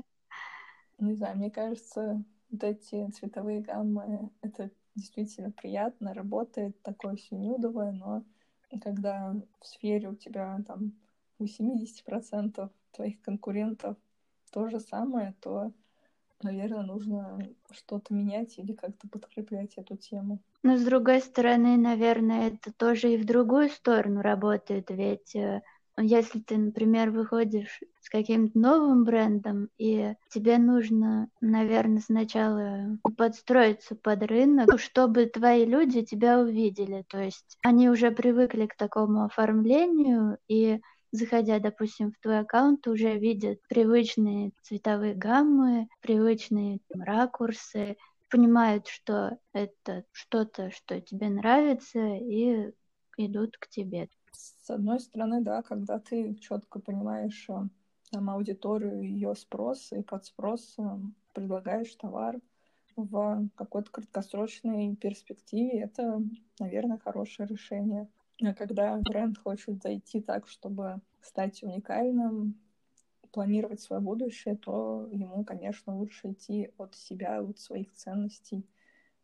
Не 0.98 1.14
знаю, 1.14 1.36
мне 1.36 1.50
кажется, 1.50 2.24
вот 2.50 2.64
эти 2.64 3.08
цветовые 3.10 3.60
гаммы, 3.60 4.30
это 4.42 4.70
действительно 4.94 5.50
приятно, 5.50 6.14
работает, 6.14 6.80
такое 6.82 7.16
все 7.16 7.36
нюдовое, 7.36 7.92
но 7.92 8.24
когда 8.82 9.34
в 9.60 9.66
сфере 9.66 10.08
у 10.08 10.14
тебя 10.14 10.62
там 10.66 10.92
у 11.38 11.44
70% 11.44 12.70
твоих 12.92 13.20
конкурентов 13.22 13.96
то 14.52 14.68
же 14.68 14.80
самое, 14.80 15.34
то 15.40 15.72
наверное, 16.42 16.82
нужно 16.82 17.38
что-то 17.70 18.14
менять 18.14 18.58
или 18.58 18.72
как-то 18.72 19.08
подкреплять 19.08 19.74
эту 19.76 19.96
тему. 19.96 20.40
Но 20.62 20.76
с 20.76 20.84
другой 20.84 21.20
стороны, 21.20 21.76
наверное, 21.76 22.48
это 22.48 22.72
тоже 22.72 23.12
и 23.12 23.16
в 23.16 23.24
другую 23.24 23.68
сторону 23.70 24.22
работает, 24.22 24.90
ведь 24.90 25.36
э, 26.00 26.04
если 26.04 26.40
ты, 26.40 26.56
например, 26.56 27.10
выходишь 27.10 27.80
с 28.00 28.08
каким-то 28.08 28.58
новым 28.58 29.04
брендом, 29.04 29.68
и 29.78 30.14
тебе 30.30 30.58
нужно, 30.58 31.28
наверное, 31.40 32.00
сначала 32.00 32.98
подстроиться 33.16 33.94
под 33.94 34.22
рынок, 34.24 34.78
чтобы 34.80 35.26
твои 35.26 35.64
люди 35.64 36.02
тебя 36.02 36.40
увидели. 36.40 37.04
То 37.08 37.18
есть 37.18 37.58
они 37.62 37.88
уже 37.88 38.10
привыкли 38.10 38.66
к 38.66 38.76
такому 38.76 39.24
оформлению, 39.24 40.38
и 40.48 40.80
заходя, 41.12 41.58
допустим, 41.58 42.12
в 42.12 42.20
твой 42.20 42.40
аккаунт, 42.40 42.86
уже 42.86 43.18
видят 43.18 43.58
привычные 43.68 44.52
цветовые 44.62 45.14
гаммы, 45.14 45.88
привычные 46.00 46.78
там, 46.88 47.02
ракурсы, 47.02 47.96
понимают, 48.30 48.86
что 48.86 49.38
это 49.52 50.04
что-то, 50.12 50.70
что 50.70 51.00
тебе 51.00 51.28
нравится, 51.28 51.98
и 51.98 52.70
идут 53.16 53.56
к 53.58 53.68
тебе. 53.68 54.08
С 54.32 54.70
одной 54.70 55.00
стороны, 55.00 55.42
да, 55.42 55.62
когда 55.62 55.98
ты 55.98 56.34
четко 56.36 56.80
понимаешь 56.80 57.46
э, 57.48 57.62
там, 58.10 58.30
аудиторию, 58.30 59.02
ее 59.02 59.34
спрос, 59.34 59.92
и 59.92 60.02
под 60.02 60.24
спрос 60.24 60.76
предлагаешь 61.34 61.94
товар 61.94 62.40
в 62.96 63.48
какой-то 63.54 63.90
краткосрочной 63.90 64.96
перспективе, 64.96 65.80
это, 65.80 66.22
наверное, 66.58 66.98
хорошее 66.98 67.48
решение. 67.48 68.08
А 68.42 68.54
когда 68.54 68.96
бренд 68.98 69.38
хочет 69.38 69.82
зайти 69.82 70.20
так, 70.20 70.48
чтобы 70.48 71.00
стать 71.20 71.62
уникальным, 71.62 72.58
планировать 73.32 73.80
свое 73.80 74.02
будущее, 74.02 74.56
то 74.56 75.08
ему, 75.12 75.44
конечно, 75.44 75.96
лучше 75.96 76.32
идти 76.32 76.70
от 76.78 76.94
себя, 76.94 77.40
от 77.40 77.58
своих 77.58 77.92
ценностей 77.92 78.66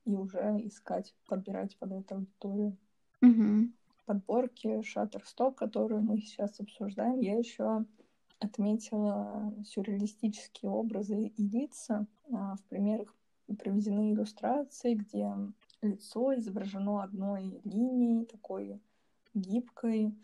и 0.05 0.15
уже 0.15 0.61
искать, 0.65 1.15
подбирать 1.27 1.77
под 1.79 1.93
эту 1.93 2.15
аудиторию. 2.15 2.77
Mm-hmm. 3.25 3.71
Подборки 4.07 4.81
Shutterstock, 4.83 5.55
которую 5.55 6.03
мы 6.03 6.19
сейчас 6.19 6.61
обсуждаем, 6.61 7.21
я 7.21 7.37
еще 7.37 7.85
отметила 8.39 9.53
сюрреалистические 9.65 10.71
образы 10.71 11.27
и 11.27 11.49
лица. 11.49 12.07
А, 12.33 12.55
в 12.55 12.63
примерах 12.69 13.15
приведены 13.59 14.13
иллюстрации, 14.13 14.95
где 14.95 15.33
лицо 15.83 16.39
изображено 16.39 17.03
одной 17.03 17.61
линией, 17.65 18.27
такой 18.27 18.81
гибкой, 19.35 20.15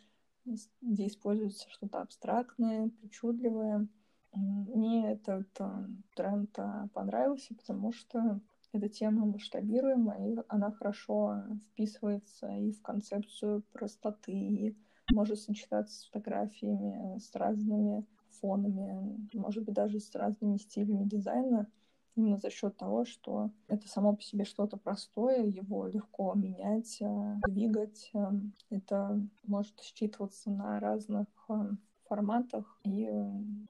где 0.81 1.07
используется 1.07 1.69
что-то 1.71 2.01
абстрактное, 2.01 2.89
причудливое. 3.01 3.89
Мне 4.33 5.13
этот 5.13 5.49
э, 5.61 5.87
тренд 6.17 6.59
э, 6.59 6.89
понравился, 6.95 7.55
потому 7.55 7.93
что 7.93 8.41
эта 8.73 8.89
тема 8.89 9.27
масштабируемая, 9.27 10.33
и 10.33 10.37
она 10.49 10.71
хорошо 10.73 11.45
вписывается 11.71 12.49
и 12.49 12.73
в 12.73 12.83
концепцию 12.83 13.63
простоты, 13.73 14.33
и 14.33 14.77
может 15.13 15.41
сочетаться 15.41 16.01
с 16.01 16.07
фотографиями, 16.07 17.19
с 17.19 17.35
разными 17.35 18.07
фонами, 18.41 19.29
может 19.35 19.65
быть, 19.65 19.75
даже 19.75 20.01
с 20.01 20.15
разными 20.15 20.57
стилями 20.57 21.05
дизайна 21.05 21.69
именно 22.17 22.37
за 22.37 22.51
счет 22.51 22.77
того, 22.77 23.05
что 23.05 23.51
это 23.69 23.89
само 23.89 24.15
по 24.15 24.23
себе 24.23 24.45
что-то 24.45 24.77
простое, 24.77 25.47
его 25.47 25.87
легко 25.87 26.35
менять, 26.35 26.99
э, 27.01 27.37
двигать. 27.49 28.11
Э, 28.15 28.33
это 28.71 29.21
может 29.45 29.81
считываться 29.81 30.51
на 30.51 30.79
разных 30.79 31.27
э, 31.49 31.71
форматах, 32.05 32.79
и 32.85 33.11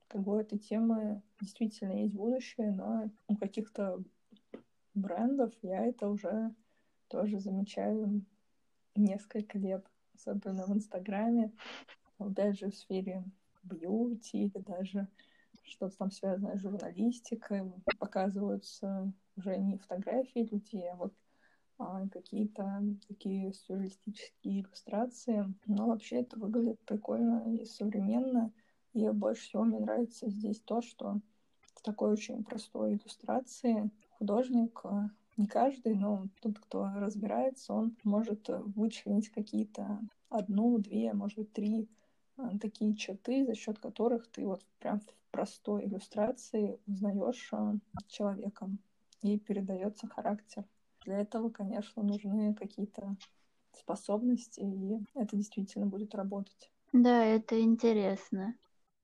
как 0.09 0.23
бы 0.23 0.33
у 0.33 0.41
этой 0.41 0.59
темы 0.59 1.23
действительно 1.41 1.93
есть 1.93 2.15
будущее, 2.15 2.73
но 2.73 3.11
у 3.29 3.37
каких-то 3.37 4.03
брендов 4.95 5.53
я 5.63 5.87
это 5.87 6.09
уже 6.09 6.55
тоже 7.09 7.39
замечаю 7.39 8.25
несколько 8.95 9.59
лет, 9.59 9.87
особенно 10.15 10.67
в 10.67 10.73
Инстаграме, 10.73 11.53
опять 12.19 12.59
же 12.59 12.71
в 12.71 12.75
сфере 12.75 13.25
бьюти 13.63 14.45
или 14.45 14.59
даже 14.59 15.09
что-то 15.65 15.97
там 15.97 16.11
связанное 16.11 16.57
с 16.57 16.61
журналистикой, 16.61 17.73
показываются 17.99 19.13
уже 19.37 19.57
не 19.57 19.77
фотографии 19.77 20.49
людей, 20.51 20.91
а 20.91 20.97
вот 20.97 21.15
а, 21.79 22.07
какие-то 22.09 22.83
такие 23.09 23.53
сюрреалистические 23.53 24.61
иллюстрации. 24.61 25.53
Но 25.67 25.87
вообще 25.87 26.21
это 26.21 26.39
выглядит 26.39 26.81
прикольно 26.81 27.55
и 27.55 27.65
современно. 27.65 28.53
И 28.93 29.09
больше 29.09 29.43
всего 29.43 29.65
мне 29.65 29.81
нравится 29.81 30.29
здесь 30.29 30.61
то, 30.61 30.83
что 30.83 31.21
в 31.75 31.83
такой 31.83 32.13
очень 32.13 32.45
простой 32.45 32.95
иллюстрации 32.95 33.91
художник, 34.23 34.81
а, 34.85 35.11
не 35.37 35.49
каждый, 35.49 35.97
но 35.97 36.29
тот, 36.41 36.57
кто 36.61 36.89
разбирается, 36.95 37.73
он 37.73 37.97
может 38.05 38.49
вычленить 38.77 39.31
какие-то 39.31 39.99
одну, 40.29 40.79
две, 40.79 41.13
может 41.13 41.39
быть, 41.39 41.53
три 41.53 41.89
а, 42.37 42.57
такие 42.59 42.95
черты, 42.95 43.45
за 43.45 43.57
счет 43.57 43.81
которых 43.81 44.31
ты 44.31 44.47
вот 44.47 44.65
прям 44.79 45.01
в 45.01 45.07
простой 45.33 45.87
иллюстрации 45.87 46.79
узнаешь 46.87 47.51
человека 48.07 48.71
и 49.23 49.39
передается 49.41 50.07
характер. 50.07 50.65
Для 51.05 51.19
этого, 51.19 51.51
конечно, 51.51 52.05
нужны 52.05 52.55
какие-то 52.55 53.17
способности, 53.73 54.61
и 54.61 55.01
это 55.15 55.37
действительно 55.37 55.87
будет 55.87 56.15
работать. 56.15 56.71
Да, 56.93 57.25
это 57.25 57.61
интересно. 57.61 58.55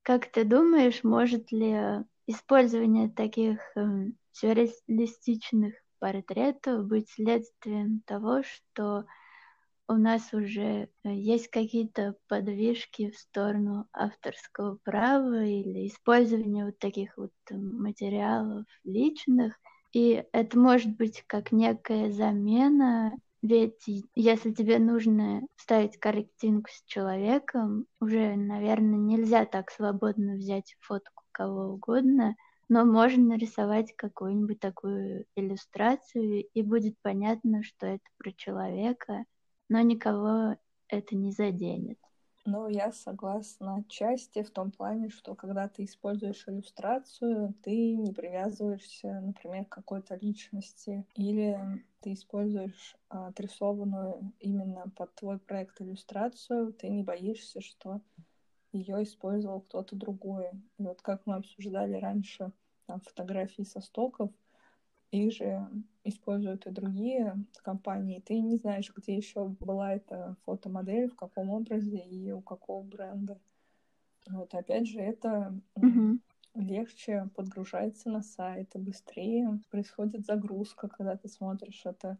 Как 0.03 0.31
ты 0.31 0.45
думаешь, 0.45 1.03
может 1.03 1.51
ли 1.51 2.05
использование 2.29 3.09
таких 3.09 3.59
э, 3.77 4.11
сюрреалистичных 4.39 5.75
портретов 5.99 6.87
быть 6.87 7.11
следствием 7.11 8.03
того, 8.07 8.43
что 8.43 9.05
у 9.89 9.95
нас 9.95 10.33
уже 10.33 10.89
э, 11.05 11.15
есть 11.15 11.49
какие-то 11.49 12.17
подвижки 12.29 13.11
в 13.11 13.19
сторону 13.19 13.89
авторского 13.93 14.79
права 14.85 15.45
или 15.45 15.89
использования 15.89 16.67
вот 16.67 16.79
таких 16.79 17.17
вот 17.17 17.33
э, 17.51 17.57
материалов 17.57 18.67
личных. 18.85 19.59
И 19.93 20.25
это 20.33 20.59
может 20.59 20.97
быть 20.97 21.25
как 21.27 21.53
некая 21.53 22.13
замена 22.13 23.13
ведь 23.41 23.85
если 24.17 24.53
тебе 24.53 24.79
нужно 24.79 25.43
ставить 25.57 25.99
картинку 25.99 26.71
с 26.73 26.83
человеком, 26.87 27.87
уже, 28.01 28.35
наверное, 28.35 28.99
нельзя 28.99 29.45
так 29.45 29.71
свободно 29.71 30.35
взять 30.35 30.75
фотку 30.81 31.25
кого 31.31 31.75
угодно, 31.75 32.35
но 32.69 32.85
можно 32.85 33.23
нарисовать 33.23 33.95
какую-нибудь 33.97 34.61
такую 34.61 35.27
иллюстрацию, 35.35 36.45
и 36.45 36.63
будет 36.63 36.97
понятно, 37.03 37.63
что 37.63 37.87
это 37.87 38.05
про 38.19 38.33
человека, 38.33 39.25
но 39.69 39.81
никого 39.81 40.57
это 40.89 41.17
не 41.17 41.33
заденет. 41.33 41.99
Ну, 42.45 42.67
я 42.67 42.93
согласна 42.93 43.77
отчасти 43.77 44.43
в 44.43 44.51
том 44.51 44.71
плане, 44.71 45.11
что 45.11 45.35
когда 45.35 45.69
ты 45.69 45.85
используешь 45.85 46.45
иллюстрацию, 46.47 47.55
ты 47.63 47.95
не 47.95 48.11
привязываешься, 48.11 49.21
например, 49.21 49.67
к 49.67 49.75
какой-то 49.75 50.17
личности, 50.17 51.05
или 51.15 51.59
ты 52.01 52.15
используешь 52.15 52.97
а, 53.11 53.29
отрисованную 53.29 54.33
именно 54.41 54.91
под 54.97 55.15
твой 55.15 55.39
проект 55.39 55.83
иллюстрацию, 55.83 56.73
ты 56.73 56.89
не 56.89 57.03
боишься, 57.03 57.61
что 57.61 58.01
ее 58.73 59.03
использовал 59.03 59.61
кто-то 59.61 59.97
другой. 59.97 60.51
И 60.79 60.83
вот 60.83 61.03
как 61.03 61.27
мы 61.27 61.37
обсуждали 61.37 61.95
раньше 61.95 62.53
там, 62.87 63.01
фотографии 63.01 63.63
со 63.63 63.81
стоков, 63.81 64.31
их 65.11 65.33
же 65.33 65.69
используют 66.05 66.67
и 66.67 66.71
другие 66.71 67.37
компании. 67.63 68.21
Ты 68.21 68.41
не 68.41 68.57
знаешь, 68.57 68.93
где 68.95 69.17
еще 69.17 69.47
была 69.49 69.95
эта 69.95 70.37
фотомодель, 70.45 71.09
в 71.09 71.17
каком 71.17 71.51
образе 71.51 71.99
и 71.99 72.31
у 72.33 72.43
какого 72.43 72.83
бренда. 72.83 73.41
Вот 74.29 74.55
опять 74.55 74.87
же, 74.87 75.01
это 75.01 75.59
mm-hmm. 75.77 76.19
легче 76.57 77.31
подгружается 77.35 78.11
на 78.11 78.23
сайт, 78.23 78.71
быстрее 78.75 79.61
происходит 79.71 80.27
загрузка, 80.27 80.89
когда 80.89 81.17
ты 81.17 81.29
смотришь 81.29 81.83
это 81.87 82.19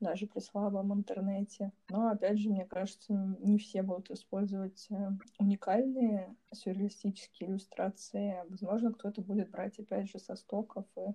даже 0.00 0.26
при 0.26 0.40
слабом 0.40 0.92
интернете. 0.92 1.72
Но, 1.90 2.08
опять 2.08 2.38
же, 2.38 2.50
мне 2.50 2.64
кажется, 2.66 3.12
не 3.12 3.58
все 3.58 3.82
будут 3.82 4.10
использовать 4.10 4.86
э, 4.90 5.10
уникальные 5.38 6.34
сюрреалистические 6.52 7.50
иллюстрации. 7.50 8.44
Возможно, 8.48 8.92
кто-то 8.92 9.22
будет 9.22 9.50
брать, 9.50 9.78
опять 9.78 10.08
же, 10.08 10.18
со 10.18 10.34
стоков 10.36 10.86
и 10.96 11.12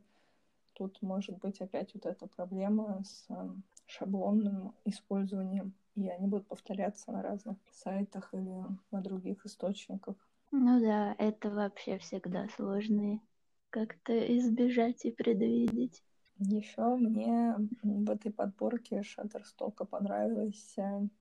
тут 0.74 1.02
может 1.02 1.38
быть 1.40 1.62
опять 1.62 1.94
вот 1.94 2.06
эта 2.06 2.28
проблема 2.28 3.04
с 3.04 3.26
эм, 3.30 3.64
шаблонным 3.88 4.74
использованием, 4.86 5.74
и 5.96 6.08
они 6.10 6.28
будут 6.28 6.48
повторяться 6.48 7.12
на 7.12 7.22
разных 7.22 7.58
сайтах 7.72 8.34
или 8.34 8.64
на 8.92 9.02
других 9.02 9.46
источниках. 9.46 10.16
Ну 10.52 10.82
да, 10.82 11.14
это 11.20 11.52
вообще 11.52 12.00
всегда 12.00 12.48
сложно 12.50 13.20
как-то 13.70 14.14
избежать 14.38 15.06
и 15.06 15.12
предвидеть. 15.12 16.02
Еще 16.38 16.84
мне 16.96 17.56
в 17.82 18.10
этой 18.10 18.30
подборке 18.30 19.02
Shutterstock 19.02 19.86
понравилось 19.86 20.76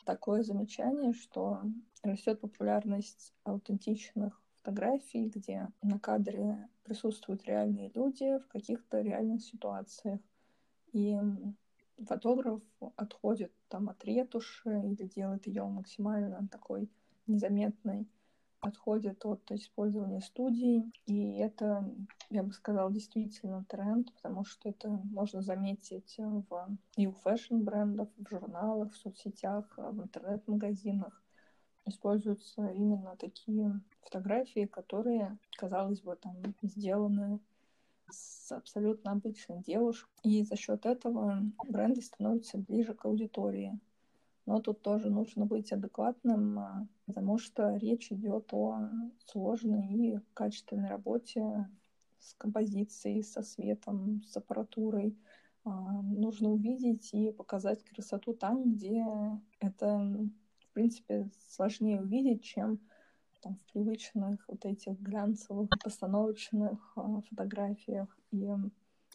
такое 0.05 0.43
замечание, 0.43 1.13
что 1.13 1.63
растет 2.03 2.41
популярность 2.41 3.33
аутентичных 3.45 4.43
фотографий, 4.57 5.29
где 5.29 5.69
на 5.83 6.01
кадре 6.01 6.69
присутствуют 6.83 7.45
реальные 7.45 7.93
люди 7.95 8.39
в 8.39 8.49
каких-то 8.49 9.03
реальных 9.03 9.43
ситуациях. 9.43 10.19
И 10.93 11.17
фотограф 12.05 12.61
отходит 12.97 13.53
там 13.69 13.91
от 13.91 14.05
ретуши 14.05 14.71
или 14.85 15.07
делает 15.07 15.47
ее 15.47 15.65
максимально 15.65 16.49
такой 16.49 16.91
незаметной, 17.29 18.09
отходит 18.65 19.25
от 19.25 19.51
использования 19.53 20.21
студий. 20.21 20.93
И 21.07 21.37
это, 21.37 21.89
я 22.31 22.43
бы 22.43 22.53
сказала, 22.53 22.91
действительно 22.91 23.65
тренд, 23.69 24.13
потому 24.15 24.45
что 24.45 24.69
это 24.69 24.89
можно 24.89 25.43
заметить 25.43 26.17
в, 26.19 26.69
и 26.97 27.07
у 27.07 27.13
фэшн-брендов, 27.13 28.09
в 28.17 28.29
журналах, 28.29 28.93
в 28.93 28.97
соцсетях, 28.97 29.73
в 29.77 30.03
интернет-магазинах 30.03 31.23
используются 31.87 32.67
именно 32.69 33.17
такие 33.17 33.81
фотографии, 34.03 34.67
которые, 34.67 35.37
казалось 35.57 36.01
бы, 36.01 36.17
там 36.17 36.37
сделаны 36.63 37.41
с 38.11 38.53
абсолютно 38.53 39.13
обычной 39.13 39.63
девушкой. 39.63 40.11
И 40.23 40.43
за 40.45 40.57
счет 40.57 40.87
этого 40.87 41.43
бренды 41.69 42.01
становятся 42.03 42.59
ближе 42.59 42.95
к 42.95 43.05
аудитории. 43.05 43.79
Но 44.47 44.61
тут 44.61 44.83
тоже 44.83 45.11
нужно 45.11 45.47
быть 45.47 45.73
адекватным, 45.73 46.59
а, 46.59 46.89
потому 47.07 47.39
что 47.39 47.77
речь 47.77 48.13
идет 48.13 48.53
о 48.53 48.91
сложной 49.27 49.87
и 49.87 50.21
качественной 50.35 50.89
работе 50.89 51.69
с 52.21 52.35
композицией, 52.35 53.23
со 53.23 53.43
светом, 53.43 54.23
с 54.27 54.37
аппаратурой. 54.37 55.17
А, 55.65 56.03
нужно 56.03 56.51
увидеть 56.51 57.15
и 57.15 57.33
показать 57.33 57.83
красоту 57.85 58.35
там, 58.35 58.75
где 58.75 59.05
это 59.61 60.29
принципе, 60.75 61.31
сложнее 61.49 62.03
увидеть, 62.03 62.45
чем 62.45 62.81
там, 63.41 63.57
в 63.57 63.73
привычных 63.73 64.45
вот 64.49 64.65
этих 64.67 65.01
глянцевых, 65.01 65.69
постановочных 65.83 66.93
э, 66.97 67.01
фотографиях. 67.31 68.09
И 68.33 68.51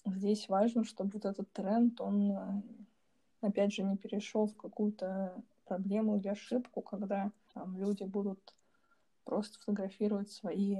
здесь 0.05 0.49
важно, 0.49 0.83
чтобы 0.83 1.11
вот 1.13 1.25
этот 1.25 1.51
тренд, 1.51 1.99
он, 2.01 2.63
опять 3.41 3.73
же, 3.73 3.83
не 3.83 3.97
перешел 3.97 4.47
в 4.47 4.55
какую-то 4.55 5.41
проблему 5.65 6.17
или 6.17 6.27
ошибку, 6.27 6.81
когда 6.81 7.31
там, 7.53 7.77
люди 7.77 8.03
будут 8.03 8.55
просто 9.23 9.59
фотографировать 9.59 10.31
свои 10.31 10.77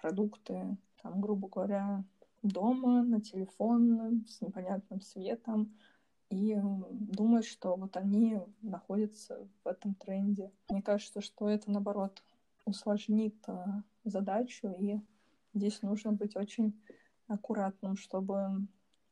продукты, 0.00 0.76
там, 1.02 1.20
грубо 1.20 1.48
говоря, 1.48 2.04
дома, 2.42 3.02
на 3.02 3.20
телефон, 3.20 4.24
с 4.28 4.40
непонятным 4.40 5.00
светом, 5.00 5.72
и 6.30 6.56
думать, 6.90 7.44
что 7.44 7.74
вот 7.74 7.96
они 7.96 8.38
находятся 8.62 9.48
в 9.64 9.68
этом 9.68 9.94
тренде. 9.94 10.52
Мне 10.68 10.80
кажется, 10.80 11.20
что 11.20 11.48
это, 11.48 11.70
наоборот, 11.70 12.22
усложнит 12.64 13.36
а, 13.48 13.82
задачу, 14.04 14.72
и 14.78 15.00
здесь 15.54 15.82
нужно 15.82 16.12
быть 16.12 16.36
очень 16.36 16.80
аккуратным, 17.26 17.96
чтобы 17.96 18.66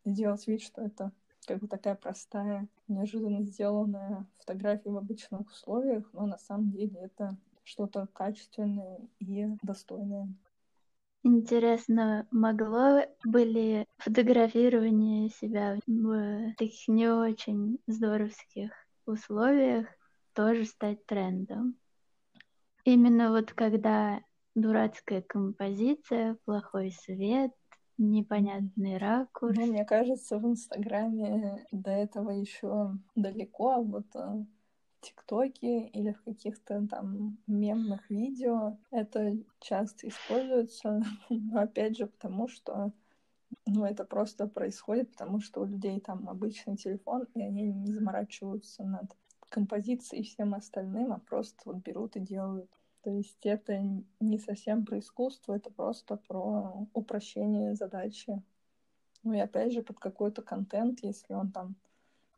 сделать 0.05 0.47
вид, 0.47 0.63
что 0.63 0.81
это 0.83 1.13
как 1.47 1.59
бы 1.61 1.69
такая 1.69 1.95
простая, 1.95 2.69
неожиданно 2.89 3.43
сделанная 3.43 4.27
фотография 4.39 4.91
в 4.91 4.97
обычных 4.97 5.49
условиях, 5.51 6.09
но 6.13 6.27
на 6.27 6.39
самом 6.39 6.71
деле 6.71 7.01
это 7.01 7.37
что-то 7.65 8.09
качественное 8.13 9.01
и 9.19 9.47
достойное. 9.63 10.29
Интересно, 11.25 12.27
могло 12.31 13.03
были 13.25 13.87
фотографирование 13.99 15.29
себя 15.31 15.79
в 15.87 16.55
таких 16.57 16.89
не 16.89 17.09
очень 17.09 17.79
здоровских 17.87 18.71
условиях 19.05 19.87
тоже 20.33 20.65
стать 20.65 21.05
трендом? 21.07 21.77
Именно 22.85 23.31
вот 23.33 23.53
когда 23.53 24.23
дурацкая 24.55 25.23
композиция, 25.23 26.39
плохой 26.45 26.93
свет, 26.93 27.51
непонятный 27.99 28.97
ракурс. 28.97 29.57
Ну, 29.57 29.67
мне 29.67 29.85
кажется, 29.85 30.39
в 30.39 30.47
Инстаграме 30.47 31.67
до 31.73 31.91
этого 31.91 32.31
еще 32.31 32.97
далеко, 33.15 33.73
а 33.73 33.81
вот 33.81 34.07
э, 34.15 34.45
ТикТоке 35.01 35.89
или 35.89 36.13
в 36.13 36.23
каких-то 36.23 36.87
там 36.89 37.39
мемных 37.47 38.09
видео 38.09 38.79
это 38.91 39.37
часто 39.61 40.09
используется, 40.09 41.03
но 41.29 41.61
опять 41.61 41.97
же 41.97 42.07
потому, 42.07 42.49
что 42.49 42.93
ну, 43.67 43.85
это 43.85 44.05
просто 44.05 44.47
происходит, 44.47 45.11
потому 45.13 45.41
что 45.41 45.63
у 45.63 45.65
людей 45.65 46.01
там 46.01 46.29
обычный 46.29 46.77
телефон, 46.77 47.27
и 47.35 47.43
они 47.43 47.73
не 47.73 47.93
заморачиваются 47.93 48.85
над 48.85 49.17
композицией 49.49 50.23
и 50.23 50.27
всем 50.27 50.55
остальным, 50.55 51.13
а 51.13 51.19
просто 51.19 51.59
вот 51.65 51.77
берут 51.77 52.17
и 52.17 52.21
делают. 52.21 52.71
То 53.03 53.11
есть 53.11 53.45
это 53.47 53.81
не 54.21 54.39
совсем 54.39 54.85
про 54.85 54.99
искусство, 54.99 55.55
это 55.55 55.71
просто 55.71 56.17
про 56.17 56.87
упрощение 56.93 57.75
задачи. 57.75 58.43
Ну 59.23 59.35
и 59.35 59.39
опять 59.39 59.73
же 59.73 59.83
под 59.83 59.99
какой-то 59.99 60.43
контент, 60.43 61.01
если 61.03 61.35
он 61.35 61.53
там 61.53 61.77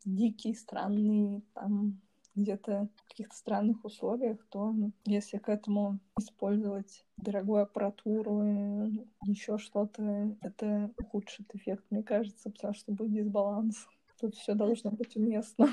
дикий, 0.05 0.53
странный, 0.53 1.43
там 1.53 2.01
где-то 2.35 2.87
в 2.95 3.09
каких-то 3.09 3.35
странных 3.35 3.83
условиях, 3.83 4.45
то 4.49 4.73
если 5.05 5.37
к 5.37 5.49
этому 5.49 5.99
использовать 6.17 7.05
дорогую 7.17 7.63
аппаратуру 7.63 8.43
и 8.43 9.05
еще 9.23 9.57
что-то, 9.57 10.35
это 10.41 10.91
ухудшит 10.97 11.53
эффект, 11.53 11.85
мне 11.89 12.03
кажется, 12.03 12.49
потому 12.49 12.73
что 12.73 12.93
будет 12.93 13.13
дисбаланс. 13.13 13.87
Тут 14.19 14.35
все 14.35 14.53
должно 14.53 14.91
быть 14.91 15.15
уместно. 15.17 15.67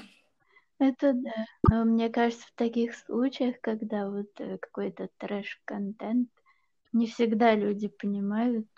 Это 0.79 1.13
да. 1.13 1.47
Но 1.71 1.85
мне 1.85 2.09
кажется, 2.09 2.47
в 2.47 2.53
таких 2.53 2.95
случаях, 2.95 3.61
когда 3.61 4.09
вот 4.09 4.29
э, 4.39 4.59
какой-то 4.59 5.09
трэш-контент, 5.19 6.29
не 6.93 7.07
всегда 7.07 7.55
люди 7.55 7.89
понимают, 7.89 8.69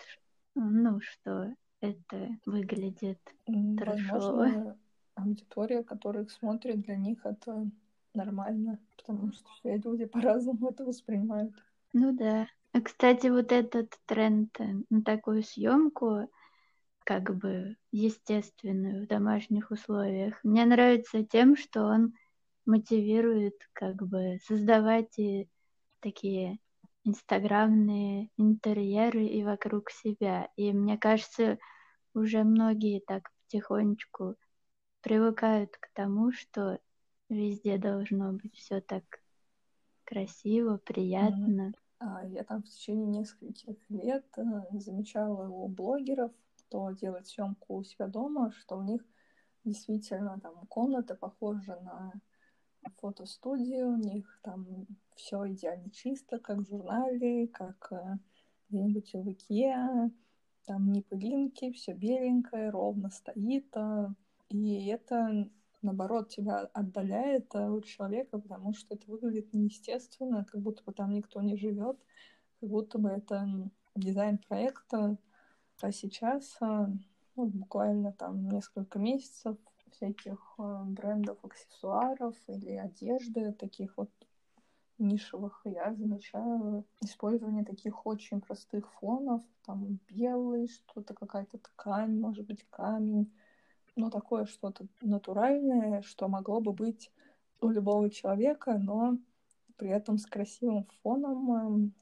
ну, 0.55 1.01
что 1.01 1.55
это 1.80 2.28
выглядит 2.46 3.20
трэшово. 3.76 4.36
Возможно, 4.36 4.78
аудитория, 5.14 5.82
которая 5.82 6.24
их 6.24 6.30
смотрит, 6.30 6.80
для 6.80 6.96
них 6.96 7.24
это 7.24 7.70
нормально, 8.14 8.78
потому 8.96 9.32
что 9.32 9.48
все 9.59 9.76
люди 9.76 10.05
по-разному 10.07 10.70
это 10.70 10.84
воспринимают. 10.84 11.55
Ну 11.92 12.12
да. 12.12 12.46
А, 12.72 12.80
кстати, 12.80 13.26
вот 13.26 13.53
этот 13.53 13.98
тренд 14.07 14.57
на 14.90 15.03
такую 15.03 15.42
съемку, 15.42 16.28
как 17.11 17.35
бы 17.35 17.77
естественную 17.91 19.03
в 19.03 19.09
домашних 19.09 19.73
условиях. 19.73 20.39
Мне 20.45 20.65
нравится 20.65 21.25
тем, 21.25 21.57
что 21.57 21.87
он 21.87 22.15
мотивирует 22.67 23.69
как 23.73 23.97
бы 23.97 24.39
создавать 24.47 25.19
и 25.19 25.49
такие 25.99 26.61
инстаграмные 27.03 28.31
интерьеры 28.37 29.27
и 29.27 29.43
вокруг 29.43 29.91
себя. 29.91 30.51
И 30.55 30.73
мне 30.73 30.97
кажется, 30.99 31.59
уже 32.15 32.45
многие 32.45 33.01
так 33.01 33.33
потихонечку 33.43 34.37
привыкают 35.01 35.77
к 35.79 35.91
тому, 35.93 36.31
что 36.31 36.79
везде 37.29 37.77
должно 37.77 38.35
быть 38.35 38.55
все 38.55 38.81
так 38.81 39.03
красиво, 40.05 40.77
приятно. 40.77 41.73
Mm-hmm. 41.99 42.31
Я 42.31 42.45
там 42.45 42.63
в 42.63 42.69
течение 42.69 43.07
нескольких 43.07 43.79
лет 43.89 44.25
э, 44.37 44.43
замечала 44.79 45.49
у 45.49 45.67
блогеров, 45.67 46.31
кто 46.71 46.93
делает 46.93 47.27
съемку 47.27 47.79
у 47.79 47.83
себя 47.83 48.07
дома, 48.07 48.53
что 48.53 48.79
у 48.79 48.83
них 48.83 49.05
действительно 49.64 50.39
там 50.41 50.66
комната 50.68 51.16
похожа 51.16 51.77
на 51.81 52.12
фотостудию, 52.99 53.89
у 53.89 53.97
них 53.97 54.41
там 54.43 54.87
все 55.16 55.53
идеально 55.53 55.91
чисто, 55.91 56.39
как 56.39 56.59
в 56.59 56.68
журнале, 56.68 57.49
как 57.49 57.93
э, 57.93 58.18
где-нибудь 58.68 59.12
в 59.12 59.33
Икеа, 59.33 60.11
там 60.64 60.93
не 60.93 61.03
пылинки, 61.03 61.73
все 61.73 61.93
беленькое, 61.93 62.71
ровно 62.71 63.11
стоит, 63.11 63.77
а, 63.77 64.14
и 64.49 64.87
это 64.87 65.51
наоборот 65.83 66.29
тебя 66.29 66.61
отдаляет 66.73 67.55
от 67.55 67.85
человека, 67.85 68.39
потому 68.39 68.75
что 68.75 68.95
это 68.95 69.11
выглядит 69.11 69.53
неестественно, 69.53 70.45
как 70.45 70.61
будто 70.61 70.85
бы 70.85 70.93
там 70.93 71.12
никто 71.12 71.43
не 71.43 71.57
живет, 71.57 71.99
как 72.61 72.71
будто 72.71 72.99
бы 72.99 73.09
это 73.11 73.71
дизайн 73.97 74.39
проекта, 74.39 75.18
а 75.83 75.93
сейчас 75.93 76.57
а, 76.61 76.91
ну, 77.37 77.47
буквально 77.47 78.12
там 78.12 78.49
несколько 78.49 78.99
месяцев 78.99 79.57
всяких 79.93 80.55
брендов 80.57 81.39
аксессуаров 81.45 82.37
или 82.47 82.72
одежды, 82.72 83.53
таких 83.53 83.97
вот 83.97 84.11
нишевых, 85.01 85.62
я 85.64 85.95
замечаю 85.95 86.85
использование 87.01 87.64
таких 87.64 88.07
очень 88.07 88.41
простых 88.41 88.91
фонов, 88.95 89.43
там 89.64 89.99
белый, 90.09 90.68
что-то 90.68 91.14
какая-то 91.14 91.59
ткань, 91.59 92.18
может 92.18 92.47
быть 92.47 92.66
камень, 92.70 93.33
но 93.97 94.11
такое 94.11 94.47
что-то 94.47 94.87
натуральное, 95.01 96.03
что 96.03 96.28
могло 96.28 96.61
бы 96.61 96.72
быть 96.72 97.11
у 97.61 97.68
любого 97.68 98.11
человека, 98.11 98.78
но 98.78 99.18
при 99.76 99.89
этом 99.89 100.18
с 100.18 100.26
красивым 100.26 100.87
фоном, 101.03 101.95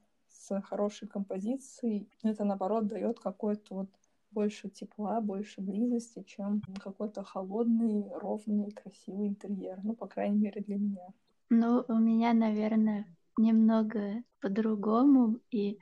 с 0.49 0.61
хорошей 0.61 1.07
композицией. 1.07 2.09
Это, 2.23 2.43
наоборот, 2.43 2.87
дает 2.87 3.19
какой-то 3.19 3.75
вот 3.75 3.89
больше 4.31 4.69
тепла, 4.69 5.21
больше 5.21 5.61
близости, 5.61 6.23
чем 6.23 6.61
какой-то 6.83 7.23
холодный, 7.23 8.05
ровный, 8.15 8.71
красивый 8.71 9.27
интерьер. 9.27 9.79
Ну, 9.83 9.95
по 9.95 10.07
крайней 10.07 10.39
мере, 10.39 10.61
для 10.61 10.77
меня. 10.77 11.07
Ну, 11.49 11.83
у 11.87 11.95
меня, 11.95 12.33
наверное, 12.33 13.05
немного 13.37 14.23
по-другому, 14.39 15.39
и 15.51 15.79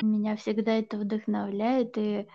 меня 0.00 0.36
всегда 0.36 0.72
это 0.72 0.96
вдохновляет. 0.98 1.96
И 1.98 2.26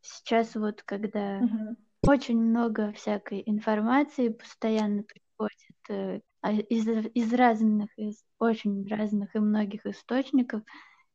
сейчас 0.00 0.54
вот, 0.54 0.82
когда 0.82 1.40
uh-huh. 1.40 1.76
очень 2.06 2.40
много 2.40 2.92
всякой 2.92 3.42
информации 3.46 4.28
постоянно 4.28 5.02
приходит 5.02 5.90
э, 5.90 6.20
а 6.44 6.52
из, 6.52 6.86
из 6.86 7.32
разных, 7.32 7.88
из 7.96 8.22
очень 8.38 8.86
разных 8.86 9.34
и 9.34 9.38
многих 9.38 9.86
источников, 9.86 10.60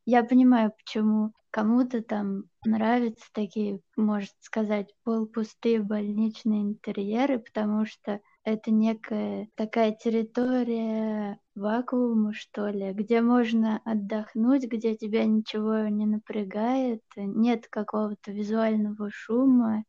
я 0.06 0.24
понимаю, 0.24 0.72
почему 0.78 1.34
кому-то 1.52 2.02
там 2.02 2.44
нравятся 2.64 3.26
такие, 3.34 3.82
можно 3.96 4.30
сказать, 4.40 4.94
полупустые 5.04 5.82
больничные 5.82 6.62
интерьеры, 6.62 7.40
потому 7.40 7.86
что 7.86 8.22
это 8.44 8.72
некая 8.72 9.50
такая 9.56 9.92
территория 9.94 11.40
вакуума, 11.56 12.34
что 12.34 12.68
ли, 12.70 12.94
где 12.94 13.22
можно 13.22 13.82
отдохнуть, 13.84 14.66
где 14.66 14.96
тебя 14.96 15.26
ничего 15.26 15.88
не 15.88 16.06
напрягает, 16.06 17.04
нет 17.16 17.68
какого-то 17.68 18.32
визуального 18.32 19.10
шума. 19.12 19.84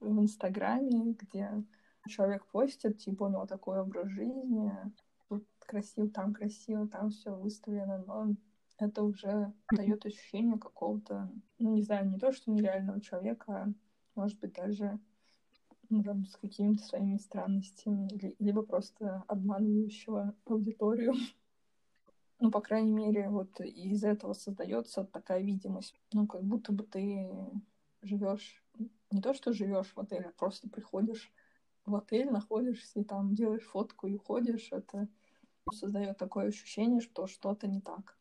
В 0.00 0.20
Инстаграме, 0.20 1.16
где 1.18 1.50
человек 2.08 2.46
постит, 2.46 2.98
типа, 2.98 3.24
у 3.24 3.28
него 3.28 3.46
такой 3.46 3.80
образ 3.80 4.08
жизни, 4.08 4.72
тут 5.28 5.46
красиво, 5.60 6.08
там 6.08 6.34
красиво, 6.34 6.88
там 6.88 7.10
все 7.10 7.34
выставлено, 7.34 8.04
но 8.06 8.34
это 8.78 9.02
уже 9.02 9.52
дает 9.70 10.04
ощущение 10.06 10.58
какого-то, 10.58 11.30
ну, 11.58 11.74
не 11.74 11.82
знаю, 11.82 12.10
не 12.10 12.18
то, 12.18 12.32
что 12.32 12.50
нереального 12.50 13.00
человека, 13.00 13.44
а, 13.52 13.72
может 14.14 14.38
быть, 14.40 14.52
даже 14.52 14.98
ну, 15.90 16.02
там, 16.02 16.26
с 16.26 16.36
какими-то 16.36 16.82
своими 16.82 17.18
странностями, 17.18 18.08
либо 18.38 18.62
просто 18.62 19.24
обманывающего 19.28 20.34
аудиторию. 20.44 21.14
Ну, 22.40 22.50
по 22.50 22.60
крайней 22.60 22.92
мере, 22.92 23.28
вот 23.30 23.60
из 23.60 24.02
этого 24.02 24.32
создается 24.32 25.04
такая 25.04 25.40
видимость. 25.40 25.98
Ну, 26.12 26.26
как 26.26 26.42
будто 26.42 26.72
бы 26.72 26.82
ты 26.84 27.30
живешь 28.02 28.62
не 29.10 29.22
то, 29.22 29.32
что 29.32 29.52
живешь 29.52 29.92
в 29.94 30.00
отеле, 30.00 30.26
а 30.26 30.32
просто 30.32 30.68
приходишь 30.68 31.32
в 31.86 31.94
отель, 31.94 32.30
находишься 32.30 33.00
и 33.00 33.04
там 33.04 33.34
делаешь 33.34 33.64
фотку 33.64 34.08
и 34.08 34.14
уходишь. 34.14 34.68
Это 34.72 35.08
создает 35.72 36.18
такое 36.18 36.48
ощущение, 36.48 37.00
что 37.00 37.28
что-то 37.28 37.68
не 37.68 37.80
так. 37.80 38.18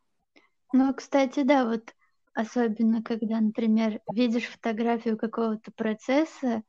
Ну, 0.73 0.91
кстати, 0.95 1.43
да, 1.43 1.65
вот 1.65 1.93
особенно 2.33 3.03
когда, 3.03 3.39
например, 3.39 4.01
видишь 4.11 4.47
фотографию 4.47 5.17
какого-то 5.17 5.71
процесса, 5.71 6.63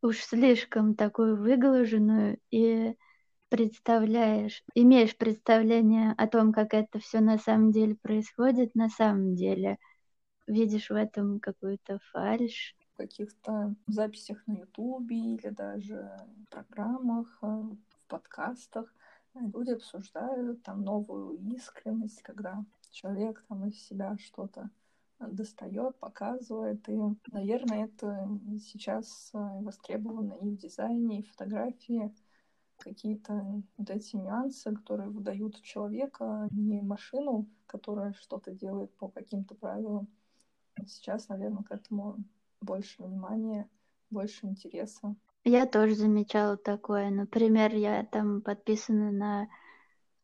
уж 0.00 0.16
слишком 0.20 0.94
такую 0.94 1.36
выглаженную 1.36 2.38
и 2.50 2.96
представляешь, 3.50 4.62
имеешь 4.74 5.14
представление 5.14 6.14
о 6.16 6.26
том, 6.26 6.54
как 6.54 6.72
это 6.72 7.00
все 7.00 7.20
на 7.20 7.36
самом 7.36 7.70
деле 7.70 7.96
происходит, 7.96 8.74
на 8.74 8.88
самом 8.88 9.34
деле 9.34 9.76
видишь 10.46 10.88
в 10.88 10.94
этом 10.94 11.38
какую-то 11.38 11.98
фальш. 12.12 12.74
В 12.94 12.96
каких-то 12.96 13.74
записях 13.86 14.42
на 14.46 14.52
Ютубе 14.58 15.34
или 15.34 15.50
даже 15.50 16.10
в 16.46 16.50
программах, 16.50 17.38
э, 17.42 17.46
в 17.46 18.06
подкастах 18.08 18.92
люди 19.34 19.70
обсуждают 19.70 20.62
там 20.62 20.82
новую 20.82 21.38
искренность, 21.54 22.22
когда 22.22 22.64
человек 22.90 23.44
там 23.48 23.66
из 23.68 23.80
себя 23.86 24.16
что-то 24.18 24.70
достает, 25.18 25.98
показывает. 25.98 26.88
И, 26.88 26.98
наверное, 27.30 27.86
это 27.86 28.28
сейчас 28.58 29.30
э, 29.34 29.38
востребовано 29.38 30.34
и 30.40 30.48
в 30.48 30.56
дизайне, 30.56 31.20
и 31.20 31.22
в 31.22 31.30
фотографии. 31.30 32.14
Какие-то 32.78 33.62
вот 33.76 33.90
эти 33.90 34.16
нюансы, 34.16 34.74
которые 34.74 35.10
выдают 35.10 35.60
человека, 35.60 36.48
не 36.50 36.80
машину, 36.80 37.46
которая 37.66 38.14
что-то 38.14 38.52
делает 38.52 38.96
по 38.96 39.08
каким-то 39.08 39.54
правилам. 39.54 40.08
Сейчас, 40.86 41.28
наверное, 41.28 41.62
к 41.62 41.72
этому 41.72 42.24
больше 42.62 43.02
внимания, 43.02 43.68
больше 44.08 44.46
интереса. 44.46 45.14
Я 45.44 45.66
тоже 45.66 45.94
замечала 45.94 46.56
такое. 46.56 47.10
Например, 47.10 47.74
я 47.74 48.04
там 48.04 48.40
подписана 48.40 49.10
на 49.10 49.48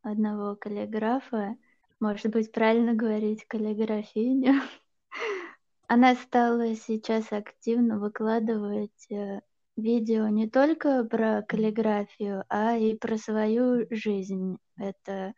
одного 0.03 0.57
каллиграфа. 0.57 1.57
Может 2.01 2.32
быть, 2.32 2.53
правильно 2.53 2.94
говорить 2.94 3.47
каллиграфиню. 3.47 4.61
Она 5.88 6.14
стала 6.14 6.74
сейчас 6.74 7.32
активно 7.32 7.99
выкладывать 7.99 9.11
э, 9.11 9.40
видео 9.76 10.28
не 10.28 10.49
только 10.49 11.05
про 11.05 11.42
каллиграфию, 11.42 12.44
а 12.49 12.76
и 12.76 12.97
про 12.97 13.16
свою 13.16 13.86
жизнь. 13.90 14.59
Это 14.76 15.32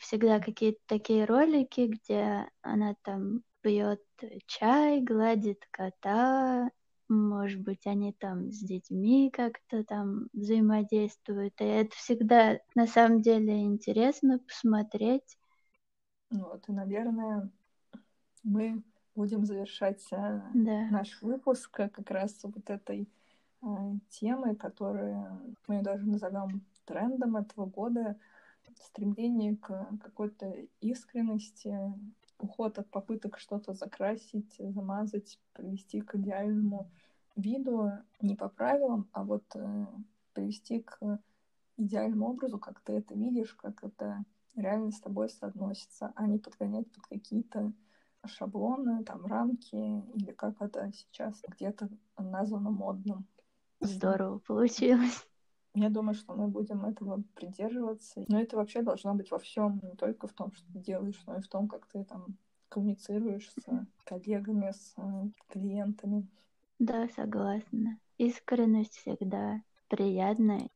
всегда 0.00 0.40
какие-то 0.40 0.80
такие 0.86 1.24
ролики, 1.24 1.86
где 1.86 2.48
она 2.62 2.94
там 3.02 3.42
пьет 3.62 4.02
чай, 4.46 5.00
гладит 5.00 5.66
кота, 5.70 6.70
может 7.10 7.60
быть, 7.60 7.86
они 7.86 8.12
там 8.12 8.52
с 8.52 8.60
детьми 8.60 9.30
как-то 9.32 9.82
там 9.82 10.28
взаимодействуют. 10.32 11.54
И 11.60 11.64
это 11.64 11.94
всегда 11.96 12.60
на 12.76 12.86
самом 12.86 13.20
деле 13.20 13.64
интересно 13.64 14.38
посмотреть. 14.38 15.36
Вот, 16.30 16.68
и, 16.68 16.72
наверное, 16.72 17.50
мы 18.42 18.82
будем 19.14 19.44
завершать 19.44 20.06
э, 20.12 20.42
да. 20.54 20.88
наш 20.90 21.20
выпуск 21.22 21.70
как 21.72 22.10
раз 22.10 22.38
вот 22.44 22.70
этой 22.70 23.08
э, 23.62 23.66
темой, 24.08 24.54
которую 24.54 25.56
мы 25.66 25.82
даже 25.82 26.06
назовем 26.06 26.64
трендом 26.84 27.36
этого 27.36 27.66
года, 27.66 28.16
стремление 28.76 29.56
к 29.56 29.88
какой-то 30.02 30.54
искренности, 30.80 31.76
уход 32.38 32.78
от 32.78 32.88
попыток 32.90 33.38
что-то 33.38 33.74
закрасить, 33.74 34.54
замазать, 34.58 35.38
привести 35.52 36.00
к 36.00 36.14
идеальному 36.14 36.90
виду 37.36 37.90
не 38.20 38.34
по 38.34 38.48
правилам, 38.48 39.08
а 39.12 39.24
вот 39.24 39.44
э, 39.54 39.86
привести 40.32 40.80
к 40.80 41.20
идеальному 41.76 42.30
образу, 42.30 42.58
как 42.58 42.80
ты 42.80 42.94
это 42.94 43.14
видишь, 43.14 43.54
как 43.54 43.82
это 43.84 44.24
реально 44.54 44.90
с 44.90 45.00
тобой 45.00 45.28
соотносится, 45.28 46.12
а 46.16 46.26
не 46.26 46.38
подгонять 46.38 46.90
под 46.92 47.06
какие-то 47.06 47.72
шаблоны, 48.26 49.04
там 49.04 49.24
рамки, 49.26 49.74
или 50.14 50.32
как 50.32 50.60
это 50.60 50.90
сейчас 50.92 51.42
где-то 51.48 51.88
названо 52.18 52.70
модным. 52.70 53.26
Здорово 53.80 54.38
получилось. 54.38 55.26
Я 55.74 55.88
думаю, 55.88 56.14
что 56.14 56.34
мы 56.34 56.48
будем 56.48 56.84
этого 56.84 57.22
придерживаться. 57.34 58.24
Но 58.28 58.40
это 58.40 58.56
вообще 58.56 58.82
должно 58.82 59.14
быть 59.14 59.30
во 59.30 59.38
всем, 59.38 59.80
не 59.82 59.94
только 59.94 60.26
в 60.26 60.32
том, 60.32 60.52
что 60.52 60.70
ты 60.72 60.80
делаешь, 60.80 61.20
но 61.26 61.36
и 61.36 61.40
в 61.40 61.48
том, 61.48 61.68
как 61.68 61.86
ты 61.86 62.04
там 62.04 62.36
коммуницируешь 62.68 63.50
с 63.50 63.86
коллегами, 64.04 64.72
с 64.72 64.94
клиентами. 65.48 66.26
Да, 66.78 67.08
согласна. 67.14 67.98
Искренность 68.18 68.96
всегда 68.96 69.62
приятная. 69.88 70.68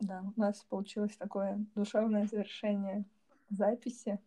Да, 0.00 0.24
у 0.36 0.40
нас 0.40 0.64
получилось 0.68 1.16
такое 1.16 1.64
душевное 1.74 2.26
завершение 2.26 3.04
записи. 3.50 4.18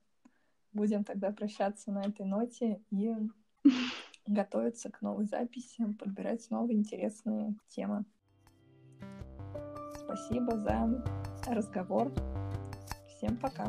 Будем 0.71 1.03
тогда 1.03 1.31
прощаться 1.31 1.91
на 1.91 2.03
этой 2.03 2.25
ноте 2.25 2.81
и 2.91 3.15
готовиться 4.27 4.91
к 4.91 5.01
новой 5.01 5.25
записи, 5.25 5.91
подбирать 5.93 6.49
новые 6.51 6.77
интересные 6.77 7.55
темы. 7.67 8.05
Спасибо 9.95 10.57
за 10.57 11.03
разговор. 11.47 12.11
Всем 13.07 13.37
пока. 13.37 13.67